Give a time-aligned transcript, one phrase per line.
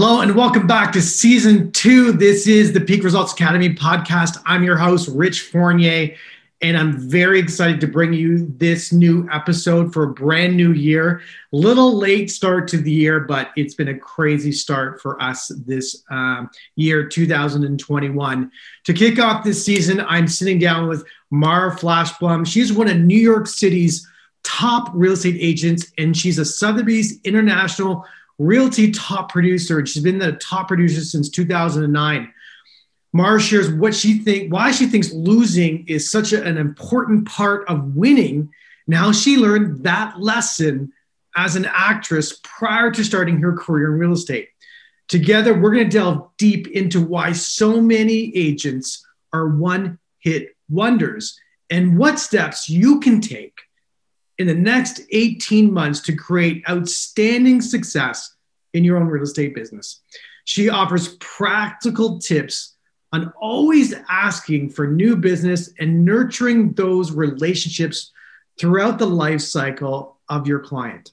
[0.00, 2.12] Hello and welcome back to season two.
[2.12, 4.40] This is the Peak Results Academy podcast.
[4.46, 6.14] I'm your host, Rich Fournier,
[6.62, 11.22] and I'm very excited to bring you this new episode for a brand new year.
[11.50, 16.04] Little late start to the year, but it's been a crazy start for us this
[16.12, 18.52] um, year, 2021.
[18.84, 22.44] To kick off this season, I'm sitting down with Mara Flash Blum.
[22.44, 24.08] She's one of New York City's
[24.44, 28.06] top real estate agents, and she's a Sotheby's International
[28.38, 32.32] Realty top producer, and she's been the top producer since 2009.
[33.12, 37.68] Mara shares what she think, why she thinks losing is such a, an important part
[37.68, 38.50] of winning.
[38.86, 40.92] Now she learned that lesson
[41.36, 44.48] as an actress prior to starting her career in real estate.
[45.08, 51.38] Together, we're going to delve deep into why so many agents are one hit wonders
[51.70, 53.58] and what steps you can take
[54.38, 58.36] in the next 18 months to create outstanding success
[58.72, 60.00] in your own real estate business.
[60.44, 62.76] She offers practical tips
[63.12, 68.12] on always asking for new business and nurturing those relationships
[68.58, 71.12] throughout the life cycle of your client.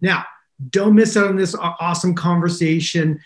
[0.00, 0.24] Now,
[0.68, 3.20] don't miss out on this awesome conversation.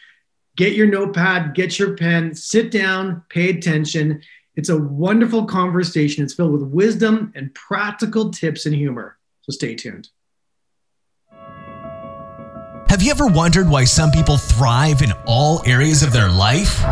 [0.57, 4.23] Get your notepad, get your pen, sit down, pay attention.
[4.55, 6.23] It's a wonderful conversation.
[6.23, 9.19] It's filled with wisdom and practical tips and humor.
[9.45, 10.09] So stay tuned.
[12.89, 16.83] Have you ever wondered why some people thrive in all areas of their life?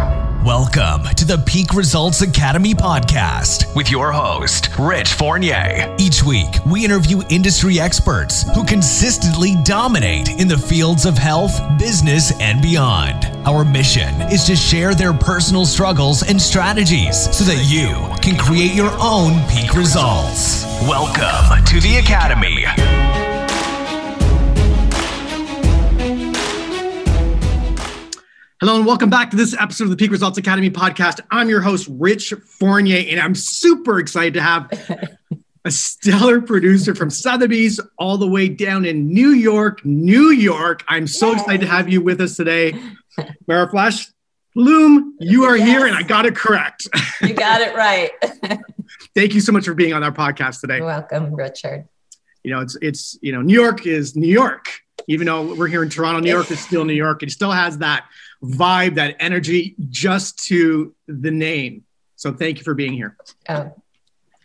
[0.45, 5.97] Welcome to the Peak Results Academy podcast with your host, Rich Fournier.
[5.98, 12.39] Each week, we interview industry experts who consistently dominate in the fields of health, business,
[12.41, 13.25] and beyond.
[13.47, 18.72] Our mission is to share their personal struggles and strategies so that you can create
[18.72, 20.64] your own peak results.
[20.82, 22.62] Welcome to the Academy.
[28.60, 31.18] Hello and welcome back to this episode of the Peak Results Academy podcast.
[31.32, 34.70] I'm your host, Rich Fournier, and I'm super excited to have
[35.64, 40.84] a stellar producer from Sotheby's all the way down in New York, New York.
[40.86, 41.38] I'm so Yay.
[41.38, 42.80] excited to have you with us today.
[43.48, 44.06] Mara Flash
[44.55, 45.67] Blum, you are yes.
[45.67, 46.89] here and I got it correct.
[47.23, 48.11] You got it right.
[49.14, 50.79] Thank you so much for being on our podcast today.
[50.79, 51.89] You're welcome, Richard.
[52.45, 54.67] You know, it's it's you know, New York is New York.
[55.08, 57.23] Even though we're here in Toronto, New York is still New York.
[57.23, 58.05] It still has that
[58.42, 61.85] vibe, that energy just to the name.
[62.17, 63.17] So thank you for being here.
[63.48, 63.74] Oh.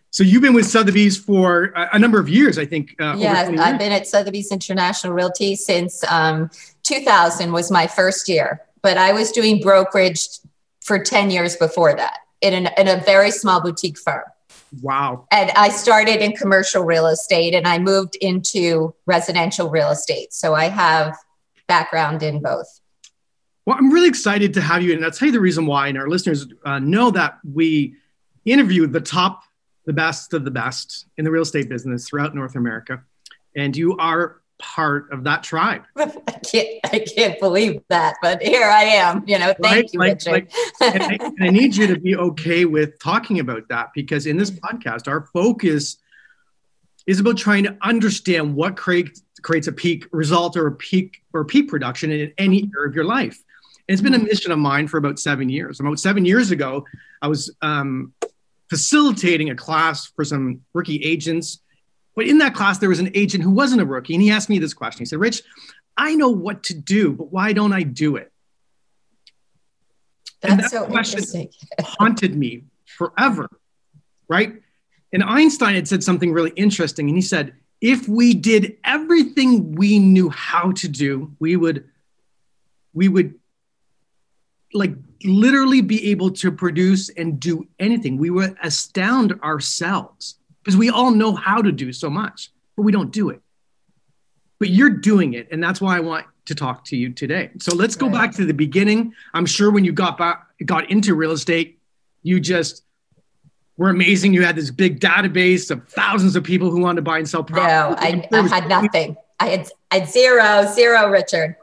[0.09, 2.96] So you've been with Sotheby's for a, a number of years, I think.
[3.00, 6.50] Uh, yeah, I've been at Sotheby's International Realty since um,
[6.84, 10.29] 2000 was my first year, but I was doing brokerage
[10.79, 14.23] for 10 years before that in, an, in a very small boutique firm.
[14.81, 15.27] Wow.
[15.29, 20.31] And I started in commercial real estate and I moved into residential real estate.
[20.31, 21.17] So I have
[21.67, 22.79] background in both.
[23.65, 25.89] Well, I'm really excited to have you, and I'll tell you the reason why.
[25.89, 27.93] And our listeners uh, know that we
[28.45, 29.43] interview the top,
[29.83, 33.03] the best of the best in the real estate business throughout North America,
[33.53, 35.84] and you are part of that tribe.
[35.95, 39.23] I can't, I can't believe that, but here I am.
[39.28, 39.90] You know, thank right?
[39.94, 40.31] you, like, Richard.
[40.31, 40.51] Like,
[40.81, 44.38] and, I, and I need you to be okay with talking about that because in
[44.38, 45.97] this podcast, our focus
[47.06, 51.46] is about trying to understand what creates creates a peak result or a peak or
[51.46, 53.38] peak production in any area of your life.
[53.88, 55.79] And it's been a mission of mine for about seven years.
[55.79, 56.85] About seven years ago,
[57.22, 58.13] I was um,
[58.69, 61.62] facilitating a class for some rookie agents.
[62.17, 64.50] But in that class, there was an agent who wasn't a rookie, and he asked
[64.50, 65.01] me this question.
[65.01, 65.44] He said, Rich,
[65.95, 68.31] I know what to do, but why don't I do it?
[70.41, 71.50] That's that so question interesting.
[71.79, 73.47] haunted me forever,
[74.28, 74.51] right?
[75.13, 79.99] And Einstein had said something really interesting, and he said, if we did everything we
[79.99, 81.85] knew how to do, we would
[82.95, 83.35] we would
[84.73, 88.17] like literally be able to produce and do anything.
[88.17, 92.91] We would astound ourselves because we all know how to do so much, but we
[92.91, 93.39] don't do it.
[94.59, 97.51] But you're doing it, and that's why I want to talk to you today.
[97.61, 98.13] So let's go right.
[98.13, 99.13] back to the beginning.
[99.34, 101.79] I'm sure when you got back, got into real estate,
[102.22, 102.84] you just
[103.78, 104.34] were amazing.
[104.34, 107.46] You had this big database of thousands of people who wanted to buy and sell
[107.46, 107.66] property.
[107.66, 109.16] No, I, I had nothing.
[109.40, 111.55] I had I had zero, zero, Richard.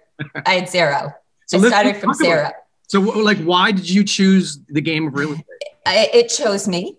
[0.47, 1.15] I had zero.
[1.47, 2.53] so I started from zero.
[2.89, 5.47] So, like, why did you choose the game of real estate?
[5.87, 6.97] It chose me.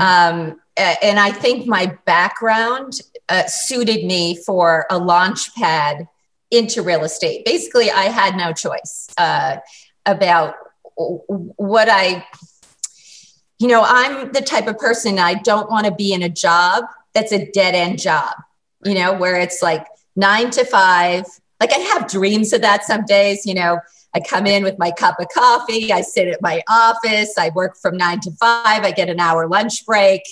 [0.00, 6.08] Um, and I think my background uh, suited me for a launch pad
[6.50, 7.44] into real estate.
[7.44, 9.56] Basically, I had no choice uh,
[10.06, 10.54] about
[10.96, 12.26] what I,
[13.58, 16.84] you know, I'm the type of person I don't want to be in a job
[17.12, 18.34] that's a dead end job,
[18.84, 19.86] you know, where it's like
[20.16, 21.24] nine to five.
[21.60, 23.78] Like I have dreams of that some days, you know,
[24.14, 25.92] I come in with my cup of coffee.
[25.92, 27.34] I sit at my office.
[27.36, 28.84] I work from nine to five.
[28.84, 30.22] I get an hour lunch break.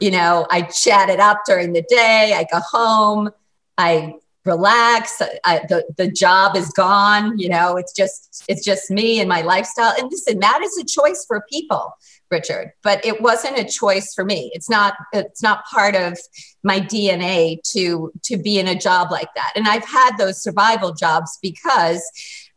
[0.00, 2.34] You know, I chat it up during the day.
[2.34, 3.30] I go home.
[3.76, 5.20] I relax.
[5.44, 7.38] I, the, the job is gone.
[7.38, 9.94] You know, it's just, it's just me and my lifestyle.
[9.98, 11.92] And listen, that is a choice for people.
[12.30, 14.50] Richard, but it wasn't a choice for me.
[14.52, 16.18] It's not it's not part of
[16.64, 19.52] my DNA to to be in a job like that.
[19.54, 22.02] And I've had those survival jobs because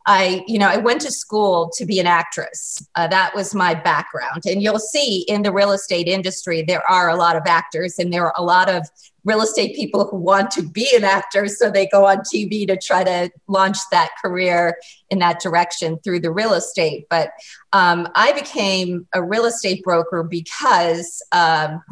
[0.06, 2.86] I, you know, I went to school to be an actress.
[2.94, 4.42] Uh, that was my background.
[4.46, 8.12] And you'll see in the real estate industry, there are a lot of actors and
[8.12, 8.88] there are a lot of
[9.24, 11.46] real estate people who want to be an actor.
[11.48, 14.78] So they go on TV to try to launch that career
[15.10, 17.06] in that direction through the real estate.
[17.10, 17.32] But
[17.74, 21.82] um, I became a real estate broker because, um,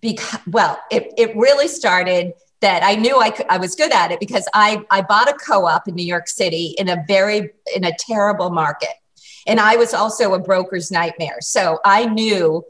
[0.00, 4.10] because well, it, it really started that I knew I could, I was good at
[4.10, 7.84] it because I, I bought a co-op in New York City in a very, in
[7.84, 8.90] a terrible market.
[9.46, 11.38] And I was also a broker's nightmare.
[11.40, 12.62] So I knew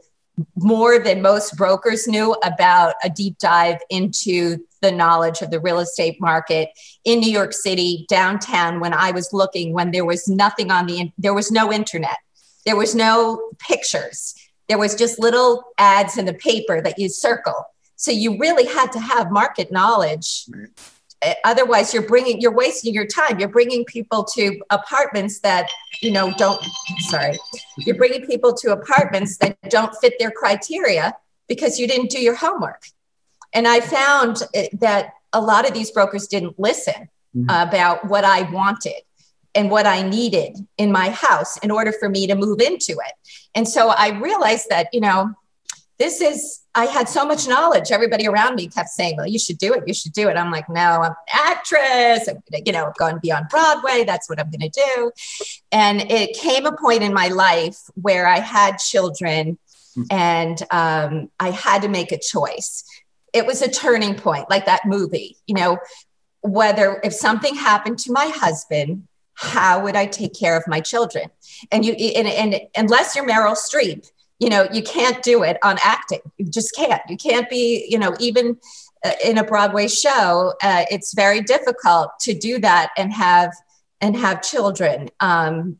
[0.55, 5.79] more than most brokers knew about a deep dive into the knowledge of the real
[5.79, 6.69] estate market
[7.05, 11.11] in New York City downtown when I was looking when there was nothing on the
[11.17, 12.17] there was no internet
[12.65, 14.33] there was no pictures
[14.67, 17.65] there was just little ads in the paper that you circle
[18.01, 20.45] so you really had to have market knowledge.
[20.49, 21.35] Right.
[21.43, 23.39] Otherwise, you're bringing, you're wasting your time.
[23.39, 25.69] You're bringing people to apartments that,
[26.01, 26.59] you know, don't,
[27.01, 27.37] sorry,
[27.77, 31.13] you're bringing people to apartments that don't fit their criteria
[31.47, 32.81] because you didn't do your homework.
[33.53, 34.37] And I found
[34.79, 37.07] that a lot of these brokers didn't listen
[37.37, 37.67] mm-hmm.
[37.67, 39.03] about what I wanted
[39.53, 43.13] and what I needed in my house in order for me to move into it.
[43.53, 45.35] And so I realized that, you know,
[46.01, 47.91] this is i had so much knowledge.
[47.91, 49.83] Everybody around me kept saying well you should do it.
[49.87, 50.35] You should do it.
[50.35, 52.27] I'm like no i'm an actress.
[52.27, 54.03] I'm, you know i'm going to be on broadway.
[54.03, 55.11] That's what i'm going to do.
[55.71, 59.59] And it came a point in my life where i had children
[60.09, 62.83] and um, i had to make a choice.
[63.33, 65.77] It was a turning point like that movie you know
[66.41, 71.27] whether if something happened to my husband how would i take care of my children?
[71.71, 74.09] And you and, and unless you're meryl streep
[74.41, 76.19] you know you can't do it on acting.
[76.37, 77.01] You just can't.
[77.07, 78.57] You can't be you know even
[79.05, 83.53] uh, in a broadway show uh, it's very difficult to do that and have
[84.01, 85.09] and have children.
[85.19, 85.79] Um,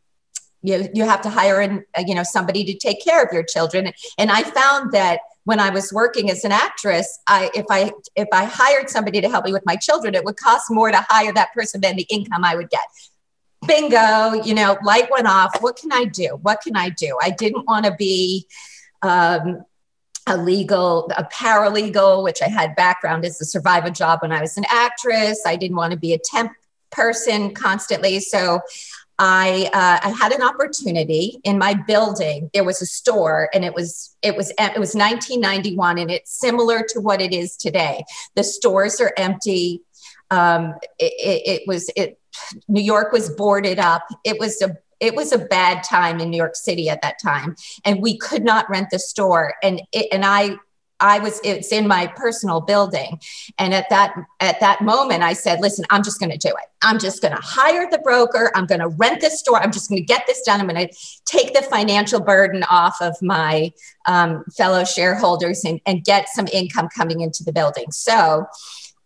[0.63, 3.43] you, you have to hire in uh, you know somebody to take care of your
[3.43, 3.91] children.
[4.19, 8.27] And i found that when i was working as an actress i if i if
[8.31, 11.33] i hired somebody to help me with my children it would cost more to hire
[11.33, 12.83] that person than the income i would get
[13.67, 15.61] bingo, you know, light went off.
[15.61, 16.39] What can I do?
[16.41, 17.17] What can I do?
[17.21, 18.47] I didn't want to be
[19.01, 19.63] um,
[20.27, 24.57] a legal, a paralegal, which I had background as a survivor job when I was
[24.57, 25.43] an actress.
[25.45, 26.51] I didn't want to be a temp
[26.91, 28.19] person constantly.
[28.19, 28.61] So
[29.19, 32.49] I, uh, I had an opportunity in my building.
[32.53, 36.83] There was a store, and it was it was it was 1991, and it's similar
[36.89, 38.03] to what it is today.
[38.35, 39.83] The stores are empty.
[40.31, 42.20] Um, it, it, it was it
[42.67, 44.03] New York was boarded up.
[44.23, 47.55] It was a it was a bad time in New York City at that time,
[47.83, 49.55] and we could not rent the store.
[49.63, 50.57] And it, and I
[51.01, 53.19] I was it's in my personal building,
[53.57, 56.69] and at that at that moment I said, "Listen, I'm just going to do it.
[56.83, 58.51] I'm just going to hire the broker.
[58.55, 59.57] I'm going to rent this store.
[59.61, 60.61] I'm just going to get this done.
[60.61, 60.95] I'm to
[61.25, 63.71] take the financial burden off of my
[64.07, 68.45] um, fellow shareholders and, and get some income coming into the building." So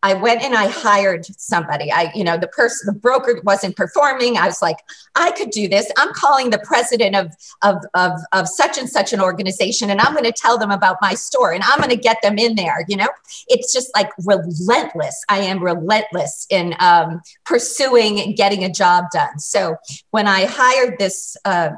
[0.05, 1.91] I went and I hired somebody.
[1.91, 4.37] I, you know, the person, the broker wasn't performing.
[4.37, 4.77] I was like,
[5.15, 5.91] I could do this.
[5.97, 7.31] I'm calling the president of,
[7.63, 10.97] of, of, of such and such an organization and I'm going to tell them about
[11.01, 12.85] my store and I'm going to get them in there.
[12.87, 13.07] You know,
[13.47, 15.23] it's just like relentless.
[15.27, 19.39] I am relentless in um, pursuing and getting a job done.
[19.39, 19.75] So
[20.11, 21.69] when I hired this, uh,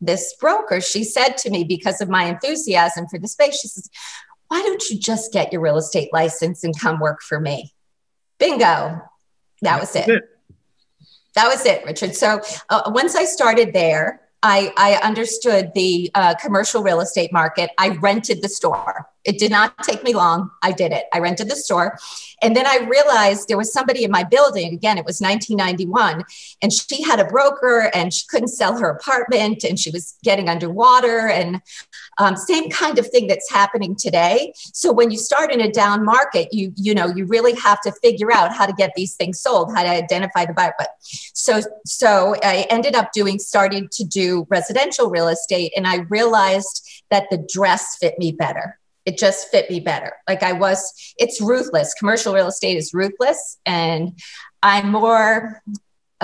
[0.00, 3.90] this broker, she said to me, because of my enthusiasm for the space, she says,
[4.54, 7.74] why don't you just get your real estate license and come work for me?
[8.38, 9.02] Bingo.
[9.62, 10.06] That was it.
[11.34, 12.14] That was it, Richard.
[12.14, 17.70] So uh, once I started there, I, I understood the uh, commercial real estate market.
[17.78, 19.08] I rented the store.
[19.24, 20.50] It did not take me long.
[20.62, 21.06] I did it.
[21.12, 21.98] I rented the store.
[22.42, 24.72] And then I realized there was somebody in my building.
[24.74, 26.24] Again, it was 1991.
[26.62, 30.48] And she had a broker and she couldn't sell her apartment and she was getting
[30.48, 31.26] underwater.
[31.26, 31.62] And
[32.18, 34.52] um, same kind of thing that's happening today.
[34.72, 37.92] So when you start in a down market, you, you know, you really have to
[38.02, 40.74] figure out how to get these things sold, how to identify the buyer.
[40.78, 45.72] But so, so I ended up doing, starting to do residential real estate.
[45.76, 50.14] And I realized that the dress fit me better it just fit me better.
[50.26, 51.92] Like I was, it's ruthless.
[51.92, 53.58] Commercial real estate is ruthless.
[53.66, 54.18] And
[54.62, 55.62] I'm more,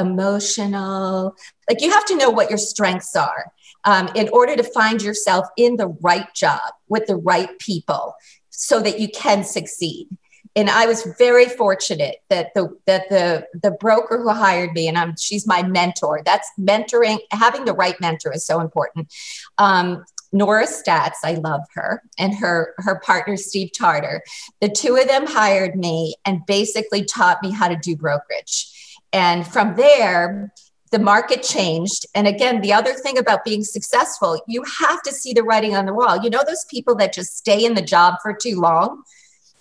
[0.01, 1.37] emotional.
[1.69, 3.53] Like you have to know what your strengths are
[3.85, 8.15] um, in order to find yourself in the right job with the right people
[8.51, 10.09] so that you can succeed.
[10.57, 14.99] And I was very fortunate that the that the the broker who hired me, and
[14.99, 16.23] I'm she's my mentor.
[16.25, 17.19] That's mentoring.
[17.31, 19.15] Having the right mentor is so important.
[19.59, 24.23] Um, Nora Statz, I love her, and her her partner Steve Tarter.
[24.61, 28.99] The two of them hired me and basically taught me how to do brokerage.
[29.13, 30.53] And from there,
[30.91, 32.07] the market changed.
[32.15, 35.87] And again, the other thing about being successful, you have to see the writing on
[35.87, 36.23] the wall.
[36.23, 39.03] You know, those people that just stay in the job for too long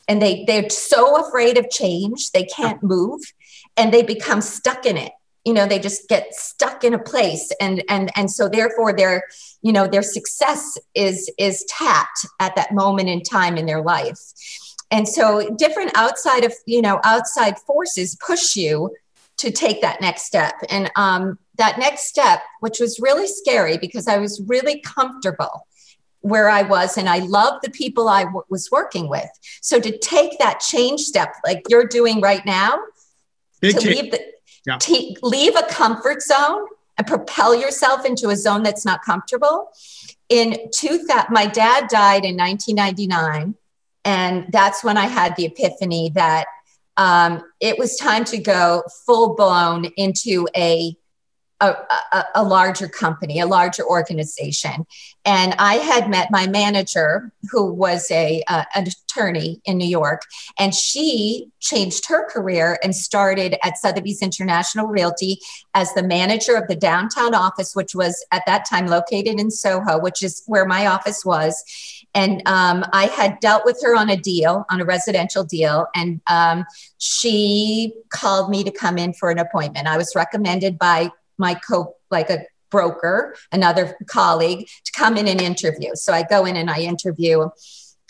[0.07, 3.21] and they, they're so afraid of change, they can't move
[3.77, 5.11] and they become stuck in it.
[5.45, 7.51] You know, they just get stuck in a place.
[7.61, 9.23] And, and, and so therefore their,
[9.61, 14.19] you know, their success is, is tapped at that moment in time in their life.
[14.91, 18.91] And so different outside of, you know, outside forces push you
[19.39, 20.53] to take that next step.
[20.69, 25.65] And um, that next step, which was really scary because I was really comfortable
[26.21, 29.29] where I was and I loved the people I w- was working with.
[29.61, 32.79] So to take that change step, like you're doing right now,
[33.61, 33.95] Big to change.
[33.95, 34.19] leave the
[34.67, 34.77] yeah.
[34.77, 36.65] t- leave a comfort zone
[36.97, 39.69] and propel yourself into a zone that's not comfortable.
[40.27, 43.55] In 2000, my dad died in 1999,
[44.03, 46.47] and that's when I had the epiphany that
[46.99, 50.95] um, it was time to go full blown into a
[51.61, 51.75] a,
[52.13, 54.85] a, a, larger company, a larger organization.
[55.25, 60.21] And I had met my manager, who was a uh, an attorney in New York,
[60.57, 65.39] and she changed her career and started at Sotheby's International Realty
[65.73, 69.99] as the manager of the downtown office, which was at that time located in Soho,
[69.99, 71.61] which is where my office was.
[72.15, 76.21] And um, I had dealt with her on a deal, on a residential deal, and
[76.27, 76.65] um,
[76.97, 79.87] she called me to come in for an appointment.
[79.87, 82.39] I was recommended by my co, like a
[82.71, 85.91] broker, another colleague, to come in and interview.
[85.93, 87.47] So I go in and I interview,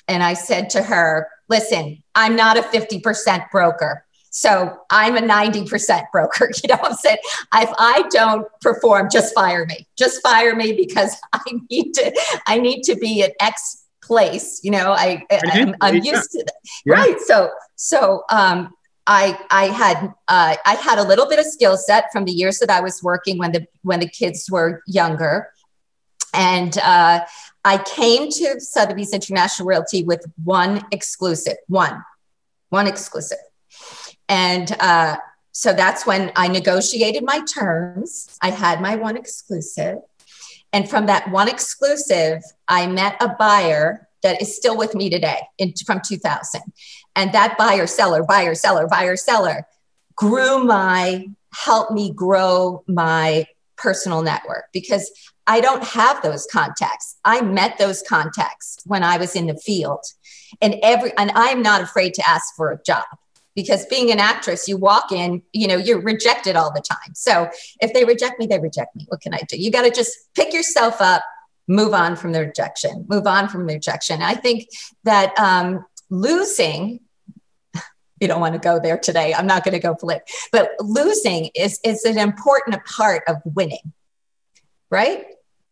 [0.08, 6.04] and I said to her, "Listen, I'm not a 50% broker." So I'm a 90%
[6.12, 6.52] broker.
[6.64, 7.18] You know I'm saying?
[7.56, 9.88] If I don't perform, just fire me.
[9.98, 13.79] Just fire me because I need to, I need to be at X
[14.10, 14.62] place.
[14.64, 15.24] You know, I,
[15.54, 16.60] I'm, I'm used to that.
[16.86, 16.96] Yeah.
[16.96, 17.20] Right.
[17.30, 18.74] So, so, um,
[19.12, 22.60] I, I had uh, I had a little bit of skill set from the years
[22.60, 25.50] that I was working when the when the kids were younger,
[26.32, 27.22] and uh,
[27.66, 31.96] I came to Sotheby's International Realty with one exclusive, one,
[32.70, 33.40] one exclusive,
[34.28, 35.18] and uh,
[35.54, 38.38] so that's when I negotiated my terms.
[38.44, 39.98] I had my one exclusive,
[40.74, 45.40] and from that one exclusive, I met a buyer that is still with me today
[45.58, 46.62] in, from 2000.
[47.16, 49.66] And that buyer, seller, buyer, seller, buyer, seller
[50.16, 53.48] grew my, helped me grow my
[53.78, 55.10] personal network because
[55.48, 57.18] I don't have those contacts.
[57.26, 60.04] I met those contacts when I was in the field.
[60.62, 63.06] And every and I'm not afraid to ask for a job
[63.62, 67.14] because being an actress, you walk in, you know, you're rejected all the time.
[67.14, 67.50] So
[67.82, 69.06] if they reject me, they reject me.
[69.10, 69.58] What can I do?
[69.58, 71.24] You got to just pick yourself up,
[71.68, 74.22] move on from the rejection, move on from the rejection.
[74.22, 74.70] I think
[75.04, 77.02] that um, losing
[78.22, 79.34] you don't want to go there today.
[79.34, 83.92] I'm not going to go flip, but losing is is an important part of winning,
[84.90, 85.26] right?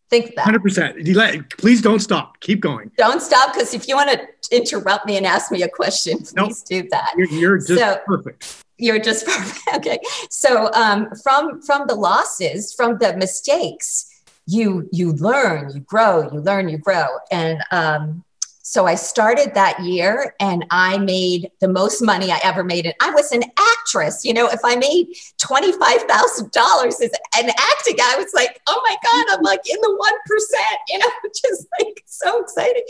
[0.10, 0.46] Think that.
[0.46, 1.58] 100%.
[1.58, 2.40] Please don't stop.
[2.40, 2.92] Keep going.
[2.98, 6.34] Don't stop because if you want to interrupt me and ask me a question, please
[6.34, 6.52] nope.
[6.66, 7.14] do that.
[7.18, 8.64] You're, you're just so, perfect.
[8.78, 9.76] You're just perfect.
[9.76, 10.00] Okay.
[10.30, 16.40] So um, from from the losses, from the mistakes, you you learn, you grow, you
[16.40, 18.24] learn, you grow, and um,
[18.70, 22.86] so I started that year and I made the most money I ever made.
[22.86, 24.26] And I was an actress.
[24.26, 25.08] You know, if I made
[25.42, 30.76] $25,000 as an acting, I was like, oh my God, I'm like in the 1%,
[30.90, 31.06] you know,
[31.48, 32.84] just like so exciting.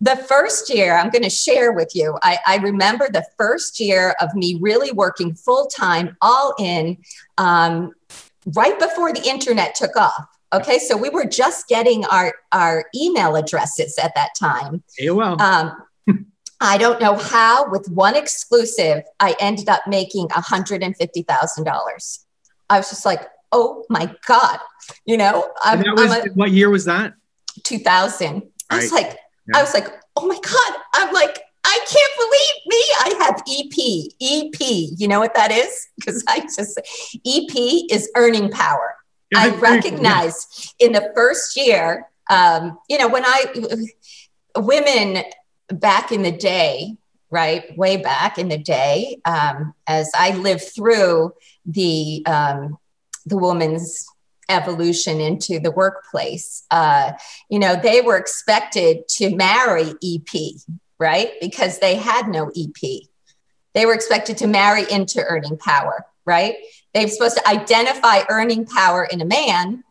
[0.00, 4.14] The first year, I'm going to share with you, I, I remember the first year
[4.20, 6.98] of me really working full time, all in,
[7.36, 7.92] um,
[8.54, 10.35] right before the internet took off.
[10.56, 14.82] Okay, so we were just getting our our email addresses at that time.
[15.00, 15.40] AOL.
[15.40, 15.76] Um,
[16.60, 22.18] I don't know how, with one exclusive, I ended up making $150,000.
[22.70, 24.58] I was just like, oh my God.
[25.04, 27.14] You know, I'm, was, I'm a, what year was that?
[27.64, 28.34] 2000.
[28.34, 28.42] Right.
[28.70, 29.58] I was like, yeah.
[29.58, 30.80] I was like, oh my God.
[30.94, 32.82] I'm like, I can't believe me.
[33.00, 34.98] I have EP, EP.
[34.98, 35.88] You know what that is?
[35.98, 36.78] Because I just,
[37.26, 38.94] EP is earning power.
[39.34, 43.44] I recognize in the first year, um, you know, when I,
[44.56, 45.24] women
[45.68, 46.96] back in the day,
[47.30, 52.78] right, way back in the day, um, as I lived through the, um,
[53.24, 54.06] the woman's
[54.48, 56.64] evolution into the workplace.
[56.70, 57.12] Uh,
[57.48, 60.52] you know, they were expected to marry EP,
[60.98, 61.32] right?
[61.40, 63.02] Because they had no EP.
[63.74, 66.56] They were expected to marry into earning power, right?
[66.96, 69.84] They're supposed to identify earning power in a man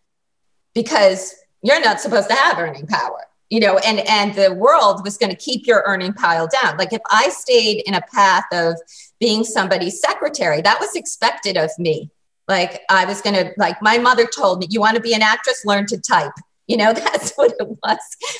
[0.73, 5.17] because you're not supposed to have earning power you know and and the world was
[5.17, 6.77] going to keep your earning pile down.
[6.77, 8.75] Like if i stayed in a path of
[9.19, 12.09] being somebody's secretary that was expected of me.
[12.47, 15.21] Like I was going to, like my mother told me, you want to be an
[15.21, 16.33] actress, learn to type.
[16.67, 17.99] You know, that's what it was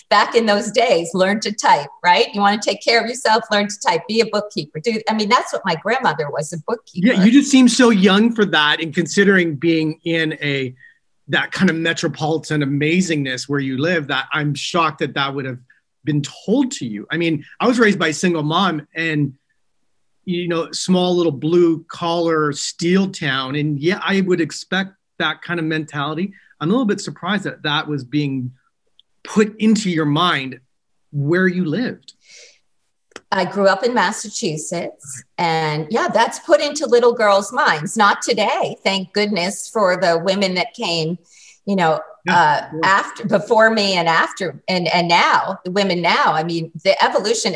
[0.10, 1.12] back in those days.
[1.13, 2.27] Learn to type, right?
[2.34, 4.79] You want to take care of yourself, learn to type, be a bookkeeper.
[4.79, 7.08] Dude, I mean, that's what my grandmother was a bookkeeper.
[7.08, 8.82] Yeah, you just seem so young for that.
[8.82, 10.74] And considering being in a,
[11.27, 15.60] that kind of metropolitan amazingness where you live, that I'm shocked that that would have
[16.03, 17.08] been told to you.
[17.12, 19.34] I mean, I was raised by a single mom and
[20.25, 23.55] you know, small little blue collar steel town.
[23.55, 26.34] And yeah, I would expect that kind of mentality.
[26.59, 28.51] I'm a little bit surprised that that was being
[29.24, 30.59] put into your mind
[31.12, 32.13] where you lived.
[33.31, 37.97] I grew up in Massachusetts, and yeah, that's put into little girls' minds.
[37.97, 41.17] Not today, thank goodness for the women that came,
[41.65, 46.33] you know, uh, after, before me, and after, and and now the women now.
[46.33, 47.55] I mean, the evolution.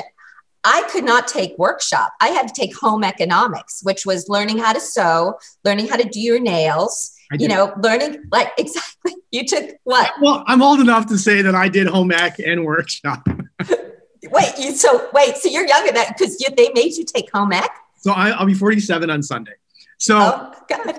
[0.66, 2.12] I could not take workshop.
[2.20, 6.04] I had to take home economics, which was learning how to sew, learning how to
[6.04, 9.14] do your nails, you know, learning like exactly.
[9.32, 10.12] You took what?
[10.22, 13.28] Well, I'm old enough to say that I did home ec and workshop.
[14.24, 17.70] wait, you so wait, so you're younger than because they made you take home ec.
[17.98, 19.52] So I, will be 47 on Sunday.
[20.00, 20.54] So, oh,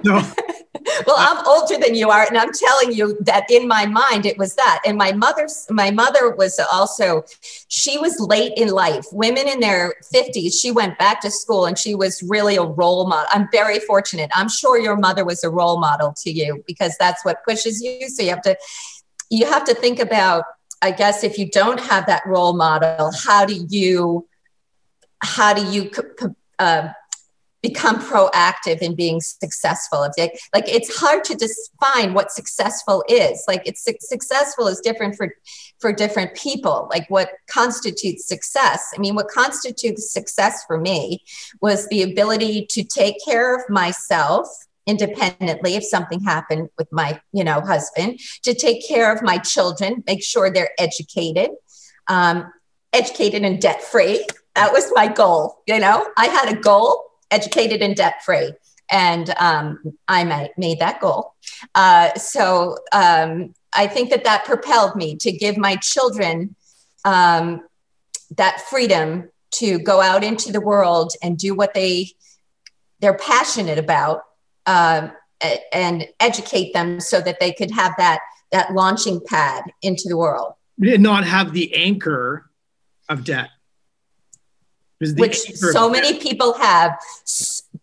[0.04, 0.12] so
[1.06, 4.36] well, I'm older than you are, and I'm telling you that in my mind it
[4.36, 4.82] was that.
[4.84, 7.24] And my mother's my mother was also
[7.68, 9.06] she was late in life.
[9.10, 13.08] Women in their 50s, she went back to school and she was really a role
[13.08, 13.26] model.
[13.32, 14.30] I'm very fortunate.
[14.34, 18.06] I'm sure your mother was a role model to you because that's what pushes you.
[18.10, 18.56] So you have to
[19.30, 20.44] you have to think about
[20.82, 24.28] I guess if you don't have that role model, how do you
[25.22, 25.90] how do you
[26.58, 26.88] uh,
[27.62, 30.00] become proactive in being successful.
[30.18, 33.44] Like it's hard to define what successful is.
[33.46, 35.34] Like it's successful is different for
[35.78, 36.88] for different people.
[36.90, 38.92] Like what constitutes success?
[38.94, 41.22] I mean what constitutes success for me
[41.60, 44.48] was the ability to take care of myself
[44.86, 50.02] independently if something happened with my you know husband to take care of my children
[50.06, 51.50] make sure they're educated
[52.08, 52.50] um,
[52.94, 56.08] educated and debt free that was my goal you know?
[56.16, 58.52] I had a goal educated and debt free.
[58.90, 61.34] And um, I made that goal.
[61.74, 66.56] Uh, so um, I think that that propelled me to give my children
[67.04, 67.62] um,
[68.36, 72.10] that freedom to go out into the world and do what they
[73.00, 74.22] they're passionate about
[74.66, 75.10] um,
[75.72, 78.20] and educate them so that they could have that
[78.52, 80.54] that launching pad into the world.
[80.76, 82.50] Not have the anchor
[83.08, 83.50] of debt
[85.00, 86.98] which so many people have.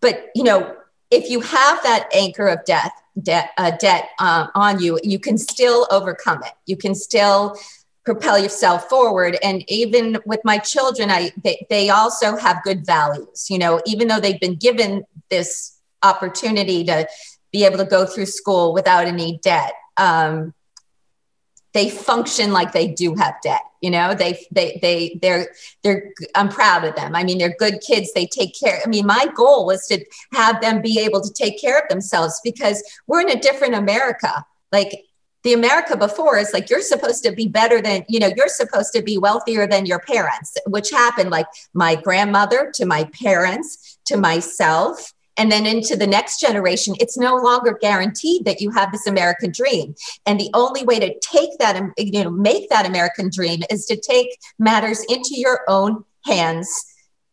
[0.01, 0.75] But you know,
[1.11, 5.37] if you have that anchor of death, debt, uh, debt um, on you, you can
[5.37, 6.53] still overcome it.
[6.65, 7.57] You can still
[8.05, 9.37] propel yourself forward.
[9.43, 13.49] And even with my children, I they, they also have good values.
[13.49, 17.07] You know, even though they've been given this opportunity to
[17.51, 19.73] be able to go through school without any debt.
[19.97, 20.53] Um,
[21.77, 24.13] they function like they do have debt you know?
[24.13, 25.49] They they they they're
[25.83, 27.15] they're i'm proud of them.
[27.15, 28.11] I mean they're good kids.
[28.13, 31.59] They take care i mean my goal was to have them be able to take
[31.59, 34.45] care of themselves because we're in a different america.
[34.71, 35.05] Like
[35.43, 38.91] the america before is like you're supposed to be better than you know you're supposed
[38.91, 44.17] to be wealthier than your parents which happened like my grandmother to my parents to
[44.17, 49.05] myself and then into the next generation, it's no longer guaranteed that you have this
[49.05, 49.95] American dream.
[50.25, 53.95] And the only way to take that, you know, make that American dream is to
[53.95, 56.69] take matters into your own hands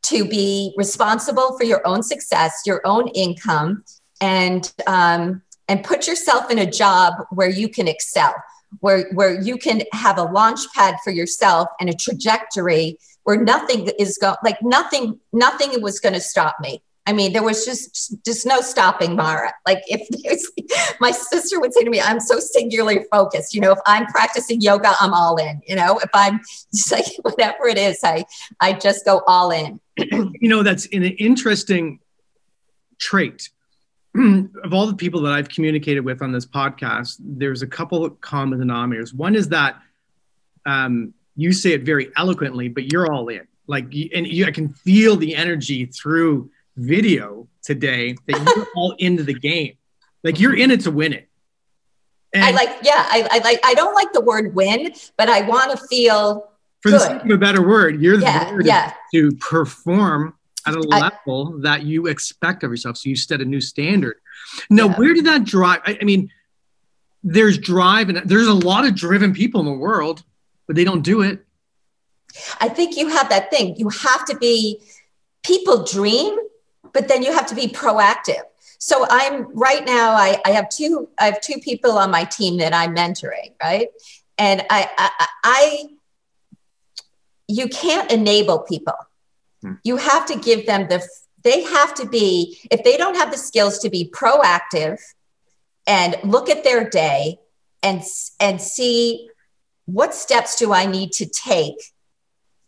[0.02, 3.84] to be responsible for your own success, your own income,
[4.20, 8.34] and um, and put yourself in a job where you can excel,
[8.80, 13.88] where where you can have a launch pad for yourself and a trajectory where nothing
[13.98, 18.24] is going like nothing nothing was going to stop me I mean, there was just
[18.24, 19.52] just no stopping Mara.
[19.66, 20.08] Like if
[21.00, 24.60] my sister would say to me, "I'm so singularly focused." You know, if I'm practicing
[24.60, 25.60] yoga, I'm all in.
[25.66, 26.40] You know, if I'm
[26.74, 28.24] just like whatever it is, I
[28.60, 29.80] I just go all in.
[29.98, 32.00] you know, that's an interesting
[32.98, 33.50] trait.
[34.16, 38.20] of all the people that I've communicated with on this podcast, there's a couple of
[38.20, 39.12] common denominators.
[39.12, 39.76] One is that
[40.64, 43.46] um, you say it very eloquently, but you're all in.
[43.66, 49.22] Like, and you, I can feel the energy through video today that you're all into
[49.22, 49.74] the game.
[50.22, 51.28] Like you're in it to win it.
[52.32, 53.60] And I like, yeah, I, I like.
[53.64, 57.00] I don't like the word win, but I want to feel for good.
[57.00, 58.02] the sake of a better word.
[58.02, 58.92] You're yeah, there yeah.
[59.14, 60.34] to, perform
[60.66, 62.96] at a level I, that you expect of yourself.
[62.96, 64.16] So you set a new standard.
[64.68, 64.96] Now, yeah.
[64.96, 65.80] where did that drive?
[65.86, 66.30] I, I mean,
[67.22, 70.24] there's drive and there's a lot of driven people in the world,
[70.66, 71.44] but they don't do it.
[72.60, 73.76] I think you have that thing.
[73.76, 74.80] You have to be,
[75.44, 76.36] people dream,
[76.94, 78.42] but then you have to be proactive.
[78.78, 82.58] So I'm right now, I, I have two, I have two people on my team
[82.58, 83.88] that I'm mentoring, right?
[84.38, 85.86] And I, I, I
[87.48, 88.94] you can't enable people.
[89.62, 89.74] Hmm.
[89.84, 91.06] You have to give them the,
[91.42, 95.00] they have to be, if they don't have the skills to be proactive
[95.86, 97.38] and look at their day
[97.82, 98.02] and,
[98.40, 99.28] and see
[99.86, 101.76] what steps do I need to take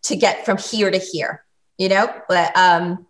[0.02, 1.44] to get from here to here,
[1.78, 2.12] you know?
[2.28, 3.06] But um,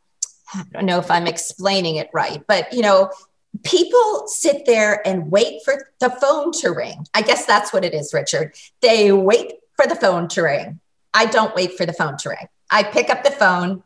[0.54, 3.10] I don't know if I'm explaining it right, but you know,
[3.64, 7.06] people sit there and wait for the phone to ring.
[7.14, 8.54] I guess that's what it is, Richard.
[8.80, 10.80] They wait for the phone to ring.
[11.14, 12.48] I don't wait for the phone to ring.
[12.70, 13.82] I pick up the phone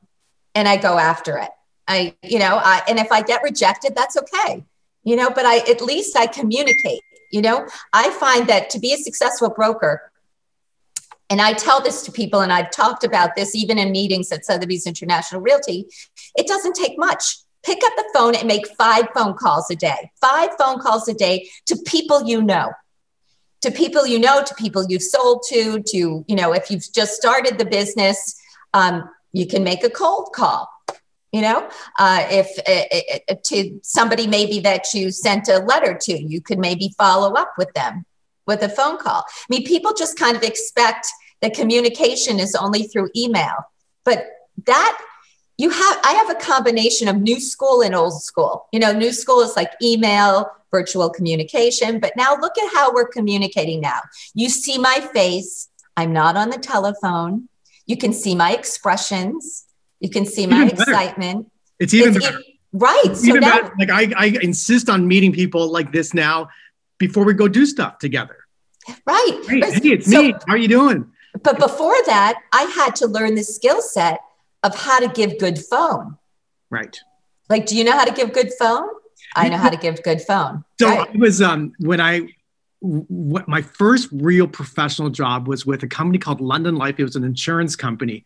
[0.54, 1.50] and I go after it.
[1.86, 4.64] I, you know, I, and if I get rejected, that's okay,
[5.02, 7.00] you know, but I, at least I communicate,
[7.32, 10.09] you know, I find that to be a successful broker,
[11.30, 14.44] and I tell this to people, and I've talked about this even in meetings at
[14.44, 15.86] Sotheby's International Realty.
[16.36, 17.38] It doesn't take much.
[17.62, 21.14] Pick up the phone and make five phone calls a day, five phone calls a
[21.14, 22.72] day to people you know,
[23.60, 27.14] to people you know, to people you've sold to, to, you know, if you've just
[27.14, 28.34] started the business,
[28.74, 30.68] um, you can make a cold call.
[31.32, 36.20] You know, uh, if uh, uh, to somebody maybe that you sent a letter to,
[36.20, 38.04] you could maybe follow up with them
[38.46, 39.24] with a phone call.
[39.28, 41.06] I mean, people just kind of expect
[41.40, 43.54] that communication is only through email,
[44.04, 44.26] but
[44.66, 44.98] that
[45.56, 48.66] you have, I have a combination of new school and old school.
[48.72, 53.08] You know, new school is like email, virtual communication, but now look at how we're
[53.08, 54.00] communicating now.
[54.34, 55.68] You see my face.
[55.96, 57.48] I'm not on the telephone.
[57.86, 59.66] You can see my expressions.
[59.98, 61.50] You can see my excitement.
[61.78, 62.38] It's even it's, better.
[62.72, 63.02] right.
[63.04, 63.74] It's so even now, better.
[63.78, 66.48] like I, I insist on meeting people like this now
[67.00, 68.36] before we go do stuff together.
[69.04, 69.40] Right.
[69.48, 70.32] Hey, hey it's so, me.
[70.46, 71.10] How are you doing?
[71.42, 74.20] But before that, I had to learn the skill set
[74.62, 76.16] of how to give good phone.
[76.70, 76.96] Right.
[77.48, 78.88] Like, do you know how to give good phone?
[79.34, 80.64] I know how to give good phone.
[80.80, 81.08] So right.
[81.12, 82.28] I was um when I
[82.80, 86.98] what my first real professional job was with a company called London Life.
[86.98, 88.24] It was an insurance company,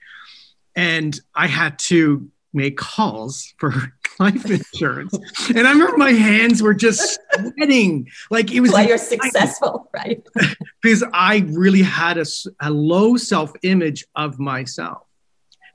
[0.76, 3.72] and I had to make calls for
[4.20, 5.14] life insurance.
[5.48, 8.08] and I remember my hands were just sweating.
[8.30, 10.22] Like it was why you're successful, right?
[10.82, 12.24] because I really had a,
[12.60, 15.02] a low self image of myself.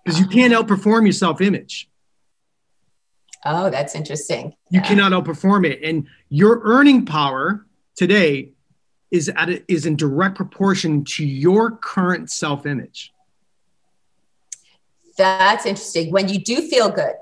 [0.04, 0.64] Because you can't ah.
[0.64, 1.90] outperform your self image.
[3.46, 4.56] Oh, that's interesting.
[4.70, 4.88] You yeah.
[4.88, 5.82] cannot outperform it.
[5.84, 8.52] And your earning power today
[9.12, 13.14] is at a, is in direct proportion to your current self image.
[15.18, 16.12] That's interesting.
[16.12, 17.16] When you do feel good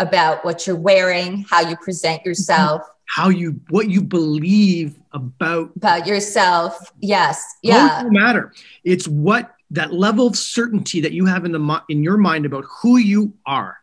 [0.00, 6.06] about what you're wearing, how you present yourself, how you what you believe about about
[6.06, 6.92] yourself.
[7.00, 7.44] Yes.
[7.62, 7.88] Yeah.
[7.88, 8.52] Doesn't matter.
[8.82, 12.64] It's what that level of certainty that you have in the in your mind about
[12.82, 13.76] who you are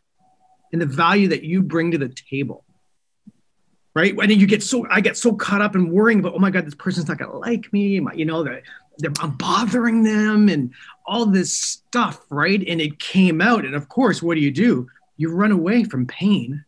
[0.73, 2.65] and the value that you bring to the table.
[3.93, 4.15] Right.
[4.17, 6.51] And then you get so I get so caught up in worrying about, oh my
[6.51, 7.99] God, this person's not gonna like me.
[7.99, 8.63] My, you know, that
[9.19, 10.73] I'm bothering them and
[11.05, 12.63] all this stuff, right?
[12.67, 13.65] And it came out.
[13.65, 14.87] And of course, what do you do?
[15.17, 16.63] You run away from pain,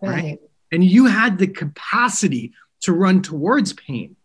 [0.00, 0.10] right?
[0.10, 0.40] right?
[0.72, 4.16] And you had the capacity to run towards pain,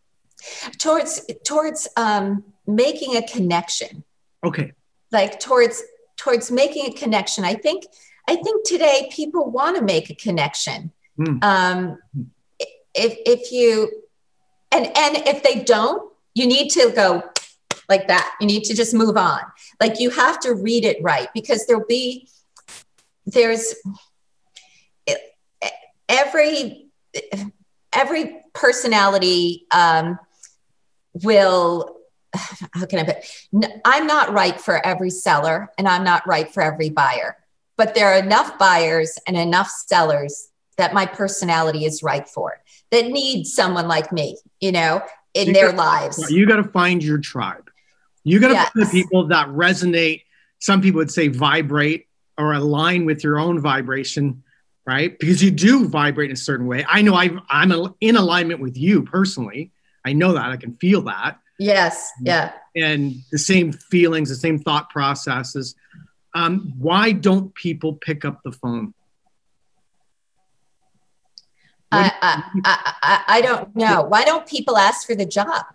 [0.77, 4.03] towards towards um, making a connection.
[4.43, 4.73] Okay.
[5.11, 5.81] Like towards
[6.17, 7.43] towards making a connection.
[7.43, 7.85] I think
[8.27, 10.91] I think today people want to make a connection.
[11.19, 11.43] Mm.
[11.43, 11.97] Um,
[12.93, 13.91] if if you
[14.71, 17.23] and and if they don't, you need to go
[17.91, 18.35] like that.
[18.39, 19.41] You need to just move on.
[19.79, 22.29] Like you have to read it right because there'll be,
[23.31, 23.75] there's
[26.07, 26.87] every,
[27.93, 30.19] every personality um,
[31.13, 31.97] will,
[32.33, 33.17] how can I put,
[33.85, 37.37] I'm not right for every seller and I'm not right for every buyer,
[37.77, 42.59] but there are enough buyers and enough sellers that my personality is right for
[42.91, 45.01] that need someone like me, you know,
[45.33, 46.31] in you their gotta, lives.
[46.31, 47.69] You got to find your tribe.
[48.23, 48.71] You got to yes.
[48.71, 50.23] find the people that resonate.
[50.59, 54.43] Some people would say vibrate or align with your own vibration,
[54.85, 55.17] right?
[55.17, 56.85] Because you do vibrate in a certain way.
[56.87, 59.71] I know i am in alignment with you personally.
[60.05, 60.49] I know that.
[60.49, 61.39] I can feel that.
[61.59, 62.09] Yes.
[62.21, 62.53] Yeah.
[62.75, 65.75] And the same feelings, the same thought processes.
[66.33, 68.93] Um, why don't people pick up the phone?
[71.91, 72.11] I,
[72.63, 74.01] I, I, I don't know.
[74.03, 75.65] Why don't people ask for the job?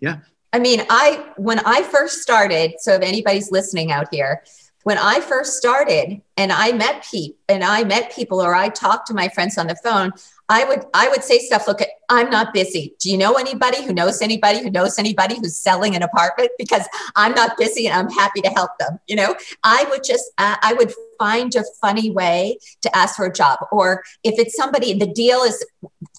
[0.00, 0.18] Yeah.
[0.52, 4.44] I mean, I when I first started, so if anybody's listening out here,
[4.84, 9.06] when I first started and I met people and I met people or I talked
[9.08, 10.12] to my friends on the phone,
[10.48, 11.66] I would I would say stuff.
[11.66, 12.94] Look, I'm not busy.
[12.98, 16.50] Do you know anybody who knows anybody who knows anybody who's selling an apartment?
[16.58, 18.98] Because I'm not busy and I'm happy to help them.
[19.06, 20.92] You know, I would just I would
[21.22, 25.42] find a funny way to ask for a job, or if it's somebody, the deal
[25.42, 25.64] is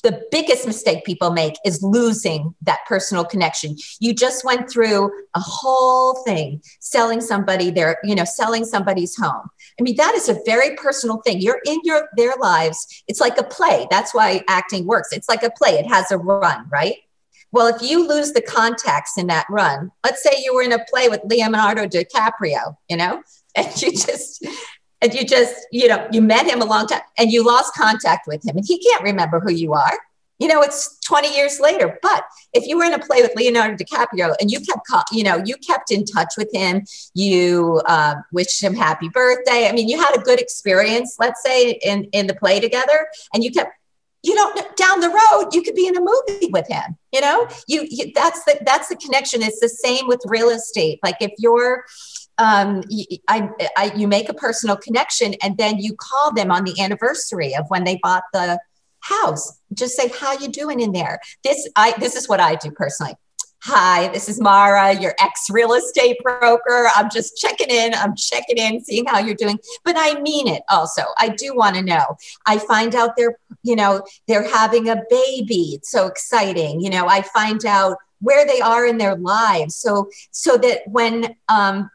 [0.01, 3.75] the biggest mistake people make is losing that personal connection.
[3.99, 9.49] You just went through a whole thing selling somebody their, you know, selling somebody's home.
[9.77, 11.41] I mean, that is a very personal thing.
[11.41, 13.03] You're in your their lives.
[13.07, 13.87] It's like a play.
[13.91, 15.09] That's why acting works.
[15.11, 15.71] It's like a play.
[15.71, 16.95] It has a run, right?
[17.51, 20.83] Well, if you lose the context in that run, let's say you were in a
[20.85, 23.21] play with Leonardo DiCaprio, you know,
[23.55, 24.45] and you just
[25.03, 28.25] and you just, you know, you met him a long time and you lost contact
[28.25, 29.99] with him and he can't remember who you are.
[30.39, 31.99] You know, it's 20 years later.
[32.01, 35.41] But if you were in a play with Leonardo DiCaprio and you kept, you know,
[35.45, 39.67] you kept in touch with him, you uh, wished him happy birthday.
[39.67, 43.43] I mean, you had a good experience, let's say, in, in the play together, and
[43.43, 43.71] you kept,
[44.23, 46.97] you know, down the road, you could be in a movie with him.
[47.11, 49.43] You know, you, you that's the that's the connection.
[49.43, 50.99] It's the same with real estate.
[51.03, 51.85] Like if you're
[52.37, 52.83] um,
[53.27, 57.55] I, I, you make a personal connection and then you call them on the anniversary
[57.55, 58.59] of when they bought the
[59.01, 59.59] house.
[59.73, 61.19] Just say, how you doing in there?
[61.43, 63.15] This, I, this is what I do personally.
[63.65, 66.89] Hi, this is Mara, your ex real estate broker.
[66.97, 67.93] I'm just checking in.
[67.93, 69.57] I'm checking in, seeing how you're doing.
[69.85, 71.03] But I mean it also.
[71.17, 72.17] I do want to know.
[72.45, 75.75] I find out they're, you know, they're having a baby.
[75.75, 76.81] It's so exciting.
[76.81, 79.77] You know, I find out where they are in their lives.
[79.77, 81.89] So, so that when um,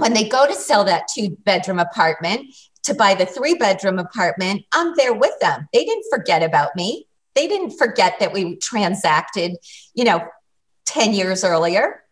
[0.00, 4.62] when they go to sell that two bedroom apartment to buy the three bedroom apartment,
[4.72, 5.68] I'm there with them.
[5.72, 7.06] They didn't forget about me.
[7.34, 9.56] They didn't forget that we transacted,
[9.94, 10.26] you know,
[10.86, 12.02] 10 years earlier.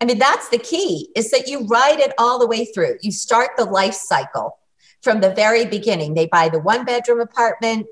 [0.00, 2.98] I mean, that's the key is that you ride it all the way through.
[3.00, 4.58] You start the life cycle
[5.00, 6.14] from the very beginning.
[6.14, 7.86] They buy the one bedroom apartment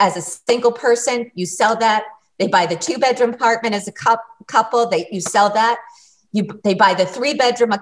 [0.00, 2.04] as a single person, you sell that.
[2.38, 3.92] They buy the two bedroom apartment as a
[4.46, 5.78] couple, they you sell that.
[6.32, 7.72] You, they buy the three bedroom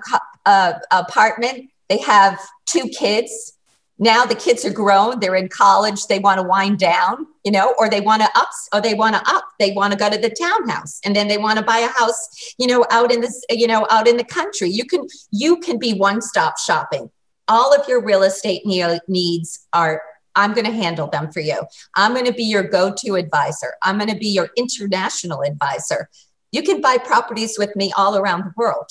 [0.47, 1.71] uh, apartment.
[1.89, 3.53] They have two kids.
[3.99, 5.21] Now the kids are grown.
[5.21, 6.07] They're in college.
[6.07, 9.15] They want to wind down, you know, or they want to up, or they want
[9.15, 9.45] to up.
[9.61, 12.55] They want to go to the townhouse, and then they want to buy a house,
[12.59, 14.69] you know, out in this, you know, out in the country.
[14.69, 17.11] You can you can be one stop shopping.
[17.47, 20.03] All of your real estate needs are
[20.35, 21.63] I'm going to handle them for you.
[21.95, 23.75] I'm going to be your go to advisor.
[23.83, 26.09] I'm going to be your international advisor.
[26.51, 28.91] You can buy properties with me all around the world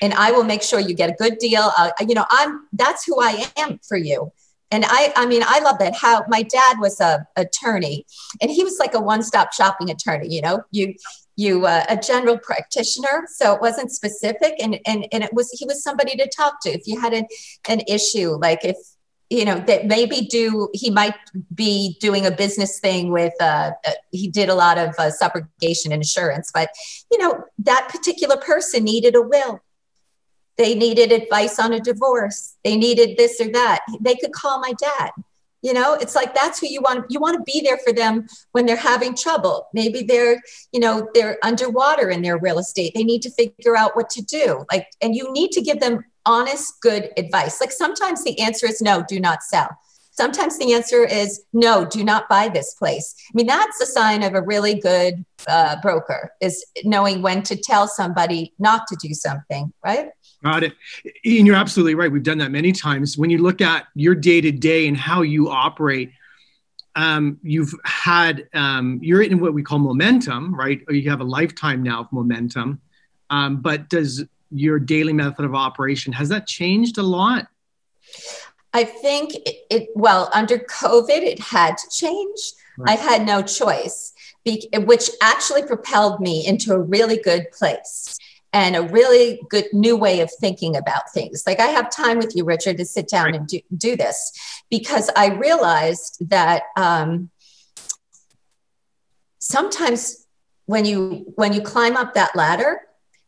[0.00, 1.70] and I will make sure you get a good deal.
[1.76, 4.32] Uh, you know, I'm that's who I am for you.
[4.70, 5.94] And I, I mean, I love that.
[5.94, 8.06] How my dad was a attorney,
[8.40, 10.34] and he was like a one-stop shopping attorney.
[10.34, 10.94] You know, you
[11.36, 15.64] you uh, a general practitioner, so it wasn't specific, and and and it was he
[15.64, 17.26] was somebody to talk to if you had an
[17.68, 18.76] an issue, like if
[19.30, 21.14] you know that maybe do he might
[21.54, 25.90] be doing a business thing with uh, uh, he did a lot of uh, subrogation
[25.92, 26.68] insurance but
[27.10, 29.60] you know that particular person needed a will
[30.56, 34.72] they needed advice on a divorce they needed this or that they could call my
[34.72, 35.10] dad
[35.62, 38.26] you know it's like that's who you want you want to be there for them
[38.52, 40.40] when they're having trouble maybe they're
[40.72, 44.22] you know they're underwater in their real estate they need to figure out what to
[44.22, 47.60] do like and you need to give them honest, good advice.
[47.60, 49.68] Like sometimes the answer is no, do not sell.
[50.12, 53.14] Sometimes the answer is no, do not buy this place.
[53.28, 57.56] I mean, that's a sign of a really good uh, broker is knowing when to
[57.56, 60.10] tell somebody not to do something, right?
[60.44, 60.74] Got it.
[61.24, 62.12] And you're absolutely right.
[62.12, 63.16] We've done that many times.
[63.16, 66.12] When you look at your day to day and how you operate,
[66.94, 70.80] um, you've had, um, you're in what we call momentum, right?
[70.86, 72.80] Or you have a lifetime now of momentum.
[73.30, 74.22] Um, but does
[74.54, 77.48] your daily method of operation has that changed a lot
[78.72, 82.96] i think it, it well under covid it had to change right.
[82.96, 84.12] i had no choice
[84.44, 88.16] which actually propelled me into a really good place
[88.54, 91.42] and a really good new way of thinking about things.
[91.44, 93.34] Like I have time with you, Richard, to sit down right.
[93.34, 94.32] and do, do, this
[94.70, 97.30] because I realized that um,
[99.40, 100.24] sometimes
[100.66, 102.80] when you when you climb up that ladder,